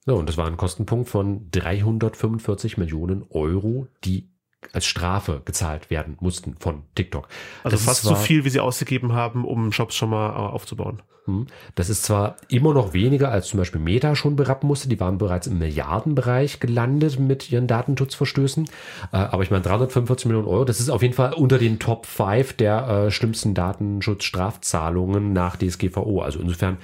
So, 0.05 0.15
und 0.15 0.27
das 0.27 0.37
war 0.37 0.47
ein 0.47 0.57
Kostenpunkt 0.57 1.09
von 1.09 1.49
345 1.51 2.77
Millionen 2.77 3.23
Euro, 3.29 3.87
die 4.03 4.29
als 4.73 4.85
Strafe 4.85 5.41
gezahlt 5.43 5.89
werden 5.89 6.17
mussten 6.19 6.55
von 6.59 6.83
TikTok. 6.95 7.27
Also 7.63 7.75
Das 7.77 7.85
fast 7.85 8.03
so 8.03 8.09
zwar- 8.09 8.19
viel, 8.19 8.45
wie 8.45 8.49
sie 8.49 8.59
ausgegeben 8.59 9.13
haben, 9.13 9.45
um 9.45 9.71
Shops 9.71 9.95
schon 9.95 10.09
mal 10.11 10.29
äh, 10.29 10.33
aufzubauen. 10.33 11.01
Hm. 11.25 11.45
Das 11.75 11.89
ist 11.89 12.01
zwar 12.03 12.37
immer 12.47 12.73
noch 12.73 12.93
weniger 12.93 13.31
als 13.31 13.47
zum 13.47 13.59
Beispiel 13.59 13.79
Meta 13.79 14.15
schon 14.15 14.35
berappen 14.35 14.65
musste, 14.67 14.89
die 14.89 14.99
waren 14.99 15.19
bereits 15.19 15.45
im 15.45 15.59
Milliardenbereich 15.59 16.59
gelandet 16.59 17.19
mit 17.19 17.51
ihren 17.51 17.67
Datenschutzverstößen, 17.67 18.65
äh, 19.11 19.17
aber 19.17 19.43
ich 19.43 19.51
meine 19.51 19.61
345 19.63 20.25
Millionen 20.25 20.47
Euro, 20.47 20.65
das 20.65 20.79
ist 20.79 20.89
auf 20.89 21.03
jeden 21.03 21.13
Fall 21.13 21.33
unter 21.33 21.59
den 21.59 21.77
Top 21.77 22.07
5 22.07 22.53
der 22.53 22.87
äh, 22.87 23.11
schlimmsten 23.11 23.53
Datenschutzstrafzahlungen 23.53 25.33
nach 25.33 25.57
DSGVO, 25.57 26.21
also 26.21 26.39
insofern 26.39 26.77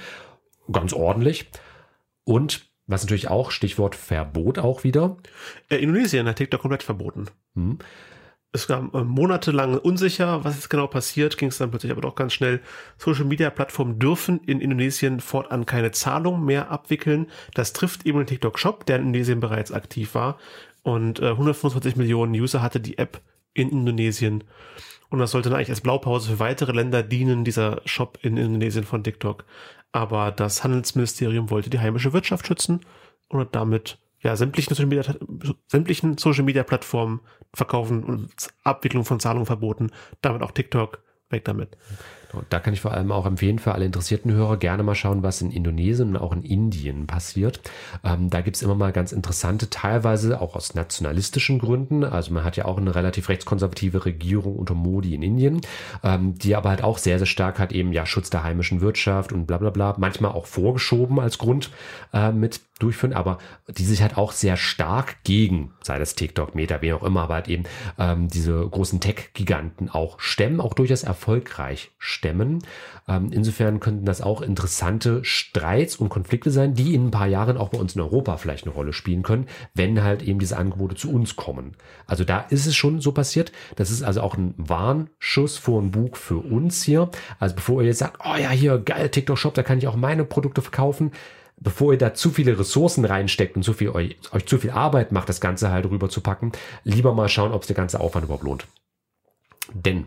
ganz 0.70 0.92
ordentlich. 0.92 1.50
Und 2.24 2.67
was 2.88 3.04
natürlich 3.04 3.28
auch, 3.28 3.52
Stichwort 3.52 3.94
Verbot 3.94 4.58
auch 4.58 4.82
wieder, 4.82 5.16
Äh, 5.68 5.76
Indonesien 5.76 6.26
hat 6.26 6.36
TikTok 6.36 6.60
komplett 6.60 6.82
verboten. 6.82 7.26
hm. 7.54 7.78
Es 8.50 8.66
war 8.70 8.78
äh, 8.94 9.04
monatelang 9.04 9.76
unsicher, 9.76 10.42
was 10.42 10.54
jetzt 10.54 10.70
genau 10.70 10.86
passiert, 10.86 11.36
ging 11.36 11.50
es 11.50 11.58
dann 11.58 11.70
plötzlich 11.70 11.92
aber 11.92 12.00
doch 12.00 12.14
ganz 12.14 12.32
schnell. 12.32 12.60
Social 12.96 13.26
Media 13.26 13.50
Plattformen 13.50 13.98
dürfen 13.98 14.40
in 14.46 14.62
Indonesien 14.62 15.20
fortan 15.20 15.66
keine 15.66 15.90
Zahlung 15.90 16.44
mehr 16.46 16.70
abwickeln. 16.70 17.26
Das 17.52 17.74
trifft 17.74 18.06
eben 18.06 18.18
den 18.18 18.26
TikTok 18.26 18.58
Shop, 18.58 18.86
der 18.86 18.96
in 18.96 19.08
Indonesien 19.08 19.40
bereits 19.40 19.70
aktiv 19.70 20.14
war. 20.14 20.38
Und 20.82 21.20
äh, 21.20 21.28
125 21.28 21.96
Millionen 21.96 22.32
User 22.32 22.62
hatte 22.62 22.80
die 22.80 22.96
App 22.96 23.20
in 23.52 23.68
Indonesien. 23.68 24.44
Und 25.10 25.18
das 25.20 25.30
sollte 25.30 25.48
dann 25.48 25.56
eigentlich 25.56 25.70
als 25.70 25.80
Blaupause 25.80 26.30
für 26.30 26.38
weitere 26.38 26.72
Länder 26.72 27.02
dienen, 27.02 27.44
dieser 27.44 27.80
Shop 27.84 28.18
in 28.22 28.36
Indonesien 28.36 28.84
von 28.84 29.02
TikTok. 29.02 29.44
Aber 29.92 30.30
das 30.32 30.64
Handelsministerium 30.64 31.50
wollte 31.50 31.70
die 31.70 31.78
heimische 31.78 32.12
Wirtschaft 32.12 32.46
schützen 32.46 32.80
und 33.28 33.40
hat 33.40 33.54
damit 33.54 33.98
ja, 34.20 34.36
sämtlichen 34.36 34.74
Social 34.74 34.86
Media, 34.86 35.14
sämtlichen 35.68 36.18
Social 36.18 36.44
Media 36.44 36.62
Plattformen 36.62 37.20
verkaufen 37.54 38.04
und 38.04 38.30
Abwicklung 38.64 39.04
von 39.04 39.20
Zahlungen 39.20 39.46
verboten. 39.46 39.90
Damit 40.20 40.42
auch 40.42 40.50
TikTok. 40.50 41.02
Weg 41.30 41.44
damit. 41.44 41.76
Da 42.50 42.60
kann 42.60 42.74
ich 42.74 42.80
vor 42.80 42.92
allem 42.92 43.10
auch 43.10 43.26
empfehlen 43.26 43.58
für 43.58 43.72
alle 43.72 43.86
interessierten 43.86 44.32
Hörer, 44.32 44.58
gerne 44.58 44.82
mal 44.82 44.94
schauen, 44.94 45.22
was 45.22 45.40
in 45.40 45.50
Indonesien 45.50 46.10
und 46.10 46.16
auch 46.16 46.32
in 46.32 46.42
Indien 46.42 47.06
passiert. 47.06 47.60
Ähm, 48.04 48.28
da 48.28 48.42
gibt's 48.42 48.60
immer 48.60 48.74
mal 48.74 48.92
ganz 48.92 49.12
interessante, 49.12 49.70
teilweise 49.70 50.40
auch 50.40 50.54
aus 50.54 50.74
nationalistischen 50.74 51.58
Gründen. 51.58 52.04
Also 52.04 52.32
man 52.32 52.44
hat 52.44 52.56
ja 52.56 52.66
auch 52.66 52.76
eine 52.76 52.94
relativ 52.94 53.28
rechtskonservative 53.28 54.04
Regierung 54.04 54.56
unter 54.56 54.74
Modi 54.74 55.14
in 55.14 55.22
Indien, 55.22 55.60
ähm, 56.02 56.34
die 56.38 56.54
aber 56.54 56.68
halt 56.68 56.84
auch 56.84 56.98
sehr, 56.98 57.18
sehr 57.18 57.26
stark 57.26 57.58
hat 57.58 57.72
eben 57.72 57.92
ja 57.92 58.04
Schutz 58.04 58.28
der 58.28 58.44
heimischen 58.44 58.80
Wirtschaft 58.80 59.32
und 59.32 59.46
bla 59.46 59.56
bla 59.56 59.70
bla, 59.70 59.94
manchmal 59.98 60.32
auch 60.32 60.46
vorgeschoben 60.46 61.18
als 61.20 61.38
Grund 61.38 61.70
äh, 62.12 62.30
mit 62.30 62.60
durchführen, 62.78 63.12
aber 63.12 63.38
die 63.66 63.84
sich 63.84 64.02
halt 64.02 64.16
auch 64.16 64.32
sehr 64.32 64.56
stark 64.56 65.16
gegen, 65.24 65.72
sei 65.82 65.98
das 65.98 66.14
TikTok, 66.14 66.54
Meta, 66.54 66.80
wie 66.80 66.92
auch 66.92 67.02
immer, 67.02 67.22
aber 67.22 67.34
halt 67.34 67.48
eben 67.48 67.64
ähm, 67.98 68.28
diese 68.28 68.66
großen 68.68 69.00
Tech-Giganten 69.00 69.90
auch 69.90 70.20
stemmen, 70.20 70.60
auch 70.60 70.74
durchaus 70.74 71.02
erfolgreich 71.02 71.90
stemmen. 71.98 72.17
Ähm, 73.08 73.30
insofern 73.32 73.80
könnten 73.80 74.04
das 74.04 74.20
auch 74.20 74.42
interessante 74.42 75.24
Streits 75.24 75.96
und 75.96 76.08
Konflikte 76.08 76.50
sein, 76.50 76.74
die 76.74 76.94
in 76.94 77.06
ein 77.06 77.10
paar 77.10 77.26
Jahren 77.26 77.56
auch 77.56 77.68
bei 77.68 77.78
uns 77.78 77.94
in 77.94 78.00
Europa 78.00 78.36
vielleicht 78.36 78.64
eine 78.64 78.74
Rolle 78.74 78.92
spielen 78.92 79.22
können, 79.22 79.46
wenn 79.74 80.02
halt 80.02 80.22
eben 80.22 80.38
diese 80.38 80.56
Angebote 80.56 80.94
zu 80.94 81.10
uns 81.10 81.36
kommen. 81.36 81.76
Also 82.06 82.24
da 82.24 82.40
ist 82.40 82.66
es 82.66 82.76
schon 82.76 83.00
so 83.00 83.12
passiert. 83.12 83.52
Das 83.76 83.90
ist 83.90 84.02
also 84.02 84.20
auch 84.20 84.36
ein 84.36 84.54
Warnschuss 84.56 85.58
vor 85.58 85.80
ein 85.80 85.90
Bug 85.90 86.16
für 86.16 86.38
uns 86.38 86.82
hier. 86.82 87.10
Also 87.38 87.54
bevor 87.54 87.82
ihr 87.82 87.88
jetzt 87.88 87.98
sagt, 87.98 88.20
oh 88.24 88.36
ja, 88.36 88.50
hier 88.50 88.78
geil, 88.78 89.08
TikTok-Shop, 89.08 89.54
da 89.54 89.62
kann 89.62 89.78
ich 89.78 89.88
auch 89.88 89.96
meine 89.96 90.24
Produkte 90.24 90.62
verkaufen 90.62 91.12
bevor 91.60 91.92
ihr 91.92 91.98
da 91.98 92.14
zu 92.14 92.30
viele 92.30 92.58
Ressourcen 92.58 93.04
reinsteckt 93.04 93.56
und 93.56 93.62
zu 93.62 93.72
viel 93.72 93.90
euch, 93.90 94.16
euch 94.32 94.46
zu 94.46 94.58
viel 94.58 94.70
Arbeit 94.70 95.12
macht, 95.12 95.28
das 95.28 95.40
Ganze 95.40 95.70
halt 95.70 95.86
rüber 95.86 96.08
zu 96.08 96.20
packen, 96.20 96.52
lieber 96.84 97.14
mal 97.14 97.28
schauen, 97.28 97.52
ob 97.52 97.62
es 97.62 97.66
der 97.66 97.76
ganze 97.76 98.00
Aufwand 98.00 98.24
überhaupt 98.24 98.44
lohnt. 98.44 98.66
Denn 99.72 100.06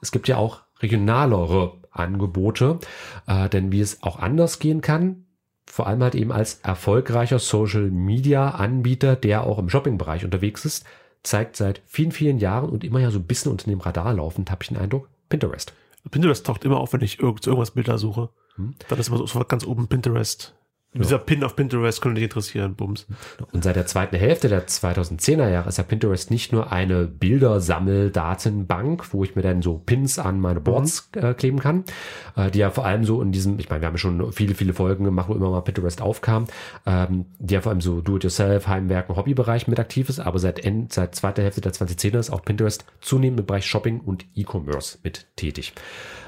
es 0.00 0.12
gibt 0.12 0.28
ja 0.28 0.36
auch 0.36 0.62
regionalere 0.80 1.78
Angebote, 1.90 2.78
äh, 3.26 3.48
denn 3.48 3.72
wie 3.72 3.80
es 3.80 4.02
auch 4.02 4.18
anders 4.18 4.58
gehen 4.58 4.80
kann, 4.80 5.26
vor 5.66 5.86
allem 5.86 6.02
halt 6.02 6.14
eben 6.14 6.32
als 6.32 6.60
erfolgreicher 6.62 7.38
Social 7.38 7.90
Media 7.90 8.50
Anbieter, 8.50 9.16
der 9.16 9.44
auch 9.44 9.58
im 9.58 9.68
Shopping-Bereich 9.68 10.24
unterwegs 10.24 10.64
ist, 10.64 10.84
zeigt 11.22 11.56
seit 11.56 11.82
vielen, 11.86 12.12
vielen 12.12 12.38
Jahren 12.38 12.70
und 12.70 12.82
immer 12.82 13.00
ja 13.00 13.10
so 13.10 13.18
ein 13.18 13.26
bisschen 13.26 13.52
unter 13.52 13.70
dem 13.70 13.80
Radar 13.80 14.14
laufend, 14.14 14.50
habe 14.50 14.62
ich 14.62 14.68
den 14.68 14.78
Eindruck, 14.78 15.08
Pinterest. 15.28 15.72
Pinterest 16.10 16.46
taucht 16.46 16.64
immer 16.64 16.78
auf, 16.78 16.92
wenn 16.92 17.02
ich 17.02 17.20
irgend, 17.20 17.46
irgendwas 17.46 17.72
Bilder 17.72 17.98
suche. 17.98 18.30
Hm. 18.56 18.74
Dann 18.88 18.98
ist 18.98 19.08
immer 19.08 19.26
so 19.26 19.38
ganz 19.40 19.64
oben 19.64 19.86
Pinterest. 19.86 20.54
Ja. 20.92 21.02
Dieser 21.02 21.18
Pin 21.18 21.44
auf 21.44 21.54
Pinterest 21.54 22.02
könnte 22.02 22.16
dich 22.16 22.24
interessieren, 22.24 22.74
Bums. 22.74 23.06
Und 23.52 23.62
seit 23.62 23.76
der 23.76 23.86
zweiten 23.86 24.16
Hälfte 24.16 24.48
der 24.48 24.66
2010er 24.66 25.48
Jahre 25.48 25.68
ist 25.68 25.78
ja 25.78 25.84
Pinterest 25.84 26.32
nicht 26.32 26.52
nur 26.52 26.72
eine 26.72 27.06
Bildersammeldatenbank, 27.06 29.14
wo 29.14 29.22
ich 29.22 29.36
mir 29.36 29.42
dann 29.42 29.62
so 29.62 29.78
Pins 29.78 30.18
an 30.18 30.40
meine 30.40 30.60
Boards 30.60 31.08
mhm. 31.14 31.22
äh, 31.22 31.34
kleben 31.34 31.60
kann, 31.60 31.84
äh, 32.34 32.50
die 32.50 32.58
ja 32.58 32.70
vor 32.70 32.86
allem 32.86 33.04
so 33.04 33.22
in 33.22 33.30
diesem, 33.30 33.60
ich 33.60 33.70
meine, 33.70 33.82
wir 33.82 33.86
haben 33.86 33.98
schon 33.98 34.32
viele, 34.32 34.56
viele 34.56 34.72
Folgen 34.72 35.04
gemacht, 35.04 35.28
wo 35.28 35.34
immer 35.34 35.50
mal 35.50 35.60
Pinterest 35.60 36.02
aufkam, 36.02 36.46
ähm, 36.86 37.26
die 37.38 37.54
ja 37.54 37.60
vor 37.60 37.70
allem 37.70 37.80
so 37.80 38.00
Do-it-yourself, 38.00 38.66
Heimwerken, 38.66 39.14
Hobbybereich 39.14 39.68
mit 39.68 39.78
aktiv 39.78 40.08
ist, 40.08 40.18
aber 40.18 40.40
seit, 40.40 40.64
End, 40.64 40.92
seit 40.92 41.14
zweiter 41.14 41.44
Hälfte 41.44 41.60
der 41.60 41.72
2010er 41.72 42.18
ist 42.18 42.30
auch 42.30 42.42
Pinterest 42.42 42.84
zunehmend 43.00 43.38
im 43.38 43.46
Bereich 43.46 43.64
Shopping 43.64 44.00
und 44.00 44.26
E-Commerce 44.34 44.98
mit 45.04 45.28
tätig. 45.36 45.72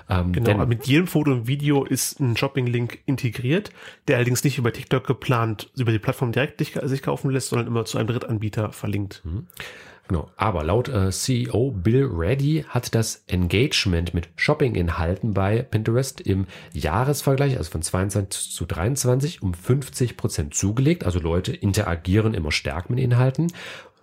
Ähm, 0.08 0.32
genau, 0.32 0.66
mit 0.66 0.86
jedem 0.86 1.06
Foto 1.06 1.30
und 1.32 1.46
Video 1.46 1.84
ist 1.84 2.20
ein 2.20 2.36
Shopping-Link 2.36 3.00
integriert, 3.06 3.70
der 4.08 4.16
allerdings 4.16 4.44
nicht 4.44 4.58
über 4.58 4.72
TikTok 4.72 5.06
geplant 5.06 5.70
über 5.76 5.92
die 5.92 5.98
Plattform 5.98 6.32
direkt 6.32 6.58
sich 6.58 7.02
kaufen 7.02 7.30
lässt, 7.30 7.48
sondern 7.48 7.66
immer 7.66 7.84
zu 7.84 7.98
einem 7.98 8.08
Drittanbieter 8.08 8.72
verlinkt. 8.72 9.22
Mhm. 9.24 9.46
Genau. 10.08 10.30
Aber 10.36 10.64
laut 10.64 10.88
äh, 10.88 11.10
CEO 11.10 11.70
Bill 11.70 12.04
Reddy 12.04 12.66
hat 12.68 12.94
das 12.94 13.24
Engagement 13.28 14.12
mit 14.12 14.28
Shopping-Inhalten 14.36 15.32
bei 15.32 15.62
Pinterest 15.62 16.20
im 16.20 16.46
Jahresvergleich, 16.72 17.56
also 17.56 17.70
von 17.70 17.82
22 17.82 18.50
zu 18.50 18.66
23, 18.66 19.42
um 19.42 19.54
50 19.54 20.16
Prozent 20.16 20.54
zugelegt. 20.54 21.04
Also 21.04 21.20
Leute 21.20 21.52
interagieren 21.52 22.34
immer 22.34 22.50
stärker 22.50 22.92
mit 22.92 22.98
Inhalten. 22.98 23.52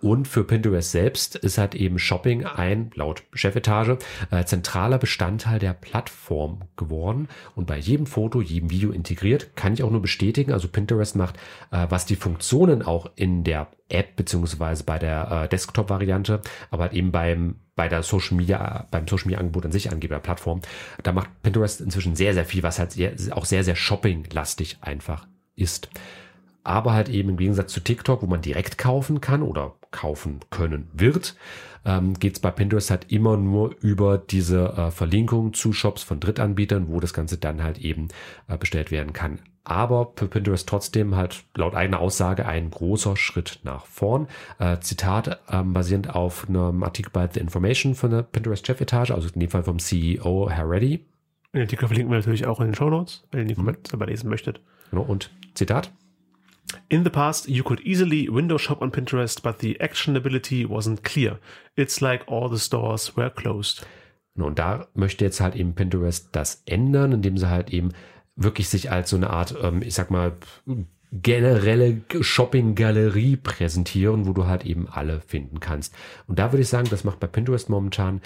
Und 0.00 0.26
für 0.26 0.44
Pinterest 0.44 0.90
selbst 0.90 1.36
ist 1.36 1.58
halt 1.58 1.74
eben 1.74 1.98
Shopping 1.98 2.44
ein, 2.46 2.90
laut 2.94 3.22
Chefetage, 3.34 3.98
äh, 4.30 4.44
zentraler 4.44 4.98
Bestandteil 4.98 5.58
der 5.58 5.74
Plattform 5.74 6.62
geworden 6.76 7.28
und 7.54 7.66
bei 7.66 7.76
jedem 7.76 8.06
Foto, 8.06 8.40
jedem 8.40 8.70
Video 8.70 8.92
integriert. 8.92 9.54
Kann 9.56 9.74
ich 9.74 9.82
auch 9.82 9.90
nur 9.90 10.00
bestätigen. 10.00 10.52
Also 10.52 10.68
Pinterest 10.68 11.16
macht, 11.16 11.36
äh, 11.70 11.86
was 11.90 12.06
die 12.06 12.16
Funktionen 12.16 12.82
auch 12.82 13.10
in 13.14 13.44
der 13.44 13.68
App 13.88 14.16
beziehungsweise 14.16 14.84
bei 14.84 14.98
der 14.98 15.44
äh, 15.44 15.48
Desktop-Variante, 15.48 16.40
aber 16.70 16.84
halt 16.84 16.92
eben 16.94 17.12
beim 17.12 17.56
bei 17.76 17.88
der 17.88 18.02
Social 18.02 18.36
Media, 18.36 18.86
beim 18.90 19.08
Social 19.08 19.26
Media 19.26 19.38
Angebot 19.38 19.64
an 19.64 19.72
sich 19.72 19.90
angeht, 19.90 20.10
bei 20.10 20.16
der 20.16 20.22
Plattform, 20.22 20.60
da 21.02 21.12
macht 21.12 21.30
Pinterest 21.42 21.80
inzwischen 21.80 22.14
sehr, 22.14 22.34
sehr 22.34 22.44
viel, 22.44 22.62
was 22.62 22.78
halt 22.78 22.92
sehr, 22.92 23.14
auch 23.30 23.46
sehr, 23.46 23.64
sehr 23.64 23.76
shopping-lastig 23.76 24.78
einfach 24.82 25.26
ist 25.56 25.88
aber 26.64 26.92
halt 26.92 27.08
eben 27.08 27.30
im 27.30 27.36
Gegensatz 27.36 27.72
zu 27.72 27.80
TikTok, 27.80 28.22
wo 28.22 28.26
man 28.26 28.42
direkt 28.42 28.78
kaufen 28.78 29.20
kann 29.20 29.42
oder 29.42 29.74
kaufen 29.90 30.40
können 30.50 30.88
wird, 30.92 31.36
ähm, 31.84 32.14
geht 32.14 32.34
es 32.34 32.40
bei 32.40 32.50
Pinterest 32.50 32.90
halt 32.90 33.10
immer 33.10 33.36
nur 33.36 33.74
über 33.80 34.18
diese 34.18 34.68
äh, 34.76 34.90
Verlinkung 34.90 35.52
zu 35.52 35.72
Shops 35.72 36.02
von 36.02 36.20
Drittanbietern, 36.20 36.88
wo 36.88 37.00
das 37.00 37.14
Ganze 37.14 37.38
dann 37.38 37.62
halt 37.62 37.78
eben 37.78 38.08
äh, 38.48 38.56
bestellt 38.56 38.90
werden 38.90 39.12
kann. 39.12 39.38
Aber 39.64 40.12
für 40.16 40.26
Pinterest 40.26 40.68
trotzdem 40.68 41.16
halt 41.16 41.44
laut 41.54 41.74
eigener 41.74 42.00
Aussage 42.00 42.46
ein 42.46 42.70
großer 42.70 43.16
Schritt 43.16 43.60
nach 43.62 43.86
vorn. 43.86 44.26
Äh, 44.58 44.80
Zitat 44.80 45.40
ähm, 45.50 45.72
basierend 45.72 46.14
auf 46.14 46.48
einem 46.48 46.82
Artikel 46.82 47.10
bei 47.12 47.28
The 47.30 47.40
Information 47.40 47.94
von 47.94 48.10
der 48.10 48.22
Pinterest-Chefetage, 48.22 49.12
also 49.12 49.28
in 49.32 49.40
dem 49.40 49.50
Fall 49.50 49.64
vom 49.64 49.78
CEO 49.78 50.48
Herr 50.50 50.68
Reddy. 50.68 51.04
Den 51.52 51.62
Artikel 51.62 51.88
verlinken 51.88 52.12
wir 52.12 52.18
natürlich 52.18 52.46
auch 52.46 52.60
in 52.60 52.66
den 52.66 52.74
Show 52.74 52.90
Notes, 52.90 53.24
wenn 53.32 53.48
ihr 53.48 53.54
den 53.54 53.64
mhm. 53.64 53.76
selber 53.88 54.06
lesen 54.06 54.30
möchtet. 54.30 54.60
Genau, 54.90 55.02
und 55.02 55.30
Zitat. 55.54 55.92
In 56.88 57.04
the 57.04 57.10
past, 57.10 57.48
you 57.48 57.62
could 57.62 57.80
easily 57.80 58.28
window 58.28 58.58
shop 58.58 58.82
on 58.82 58.90
Pinterest, 58.90 59.42
but 59.42 59.60
the 59.60 59.76
actionability 59.80 60.66
wasn't 60.66 61.02
clear. 61.02 61.38
It's 61.76 62.00
like 62.00 62.24
all 62.26 62.48
the 62.48 62.58
stores 62.58 63.16
were 63.16 63.30
closed. 63.30 63.86
Und 64.36 64.58
da 64.58 64.86
möchte 64.94 65.24
jetzt 65.24 65.40
halt 65.40 65.56
eben 65.56 65.74
Pinterest 65.74 66.28
das 66.32 66.62
ändern, 66.66 67.12
indem 67.12 67.36
sie 67.36 67.50
halt 67.50 67.70
eben 67.70 67.92
wirklich 68.36 68.68
sich 68.68 68.90
als 68.90 69.10
so 69.10 69.16
eine 69.16 69.30
Art, 69.30 69.54
ähm, 69.62 69.82
ich 69.82 69.94
sag 69.94 70.10
mal, 70.10 70.32
generelle 71.12 72.02
Shopping-Galerie 72.20 73.36
präsentieren, 73.36 74.26
wo 74.26 74.32
du 74.32 74.46
halt 74.46 74.64
eben 74.64 74.88
alle 74.88 75.20
finden 75.20 75.60
kannst. 75.60 75.94
Und 76.26 76.38
da 76.38 76.52
würde 76.52 76.62
ich 76.62 76.68
sagen, 76.68 76.88
das 76.90 77.04
macht 77.04 77.20
bei 77.20 77.26
Pinterest 77.26 77.68
momentan 77.68 78.20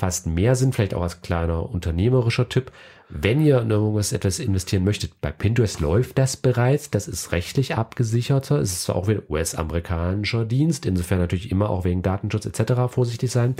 fast 0.00 0.26
mehr 0.26 0.56
Sinn, 0.56 0.72
vielleicht 0.72 0.94
auch 0.94 1.02
als 1.02 1.20
kleiner 1.20 1.68
unternehmerischer 1.68 2.48
Tipp. 2.48 2.72
Wenn 3.10 3.44
ihr 3.44 3.60
in 3.60 3.70
irgendwas 3.70 4.12
etwas 4.12 4.38
investieren 4.38 4.82
möchtet, 4.82 5.20
bei 5.20 5.30
Pinterest 5.30 5.80
läuft 5.80 6.16
das 6.16 6.38
bereits, 6.38 6.90
das 6.90 7.06
ist 7.06 7.32
rechtlich 7.32 7.74
abgesicherter, 7.74 8.60
es 8.60 8.72
ist 8.72 8.84
zwar 8.84 8.96
auch 8.96 9.08
wieder 9.08 9.28
US-amerikanischer 9.28 10.46
Dienst, 10.46 10.86
insofern 10.86 11.18
natürlich 11.18 11.50
immer 11.50 11.68
auch 11.68 11.84
wegen 11.84 12.00
Datenschutz 12.00 12.46
etc. 12.46 12.72
vorsichtig 12.88 13.30
sein, 13.30 13.56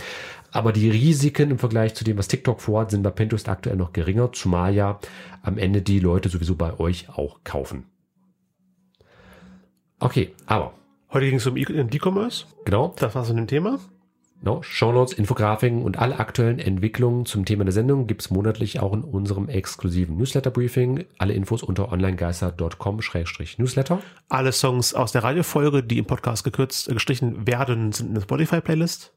aber 0.51 0.73
die 0.73 0.89
Risiken 0.89 1.51
im 1.51 1.59
Vergleich 1.59 1.95
zu 1.95 2.05
dem, 2.05 2.17
was 2.17 2.29
TikTok 2.29 2.63
vorhat, 2.63 2.91
sind 2.91 3.03
bei 3.03 3.11
Pinterest 3.11 3.49
aktuell 3.49 3.77
noch 3.77 3.93
geringer, 3.93 4.33
zumal 4.33 4.75
ja 4.75 4.99
am 5.43 5.59
Ende 5.59 5.83
die 5.83 6.01
Leute 6.01 6.31
sowieso 6.31 6.55
bei 6.55 6.81
euch 6.81 7.11
auch 7.11 7.41
kaufen. 7.45 7.85
Okay, 9.99 10.35
aber. 10.47 10.73
Heute 11.13 11.27
ging 11.27 11.37
es 11.37 11.47
um 11.47 11.57
E-Commerce. 11.57 12.47
Genau. 12.65 12.95
Das 12.97 13.15
war 13.15 13.25
so 13.25 13.35
ein 13.35 13.49
Thema. 13.49 13.81
No, 14.43 14.63
Shownotes, 14.63 15.13
Infografiken 15.13 15.83
und 15.83 15.99
alle 15.99 16.19
aktuellen 16.19 16.59
Entwicklungen 16.59 17.27
zum 17.27 17.45
Thema 17.45 17.65
der 17.65 17.75
Sendung 17.75 18.07
gibt's 18.07 18.31
monatlich 18.31 18.81
auch 18.81 18.95
in 18.95 19.05
unserem 19.05 19.51
exklusiven 19.51 20.17
Newsletter-Briefing. 20.17 21.05
Alle 21.19 21.35
Infos 21.35 21.63
unter 21.63 21.93
onlinegeister.com-newsletter. 21.93 24.01
Alle 24.31 24.53
Songs 24.53 24.95
aus 24.95 25.13
der 25.13 25.25
Radiofolge, 25.25 25.83
die 25.83 25.99
im 25.99 26.07
Podcast 26.07 26.45
gekürzt, 26.45 26.89
äh, 26.89 26.95
gestrichen 26.95 27.47
werden, 27.47 27.93
sind 27.93 28.09
in 28.09 28.15
der 28.15 28.23
Spotify-Playlist. 28.23 29.13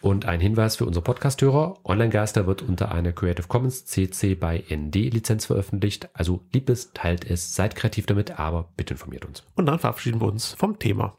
Und 0.00 0.24
ein 0.24 0.40
Hinweis 0.40 0.76
für 0.76 0.86
unsere 0.86 1.02
Podcast-Hörer. 1.02 1.80
Online-Geister 1.84 2.46
wird 2.46 2.62
unter 2.62 2.90
einer 2.92 3.12
Creative 3.12 3.46
Commons 3.46 3.84
CC 3.84 4.34
by 4.34 4.64
ND 4.74 5.10
Lizenz 5.10 5.44
veröffentlicht. 5.44 6.08
Also 6.14 6.40
liebt 6.54 6.70
es, 6.70 6.94
teilt 6.94 7.30
es, 7.30 7.54
seid 7.54 7.76
kreativ 7.76 8.06
damit, 8.06 8.38
aber 8.38 8.70
bitte 8.76 8.94
informiert 8.94 9.26
uns. 9.26 9.42
Und 9.56 9.66
dann 9.66 9.78
verabschieden 9.78 10.22
wir 10.22 10.28
uns 10.28 10.54
vom 10.54 10.78
Thema. 10.78 11.14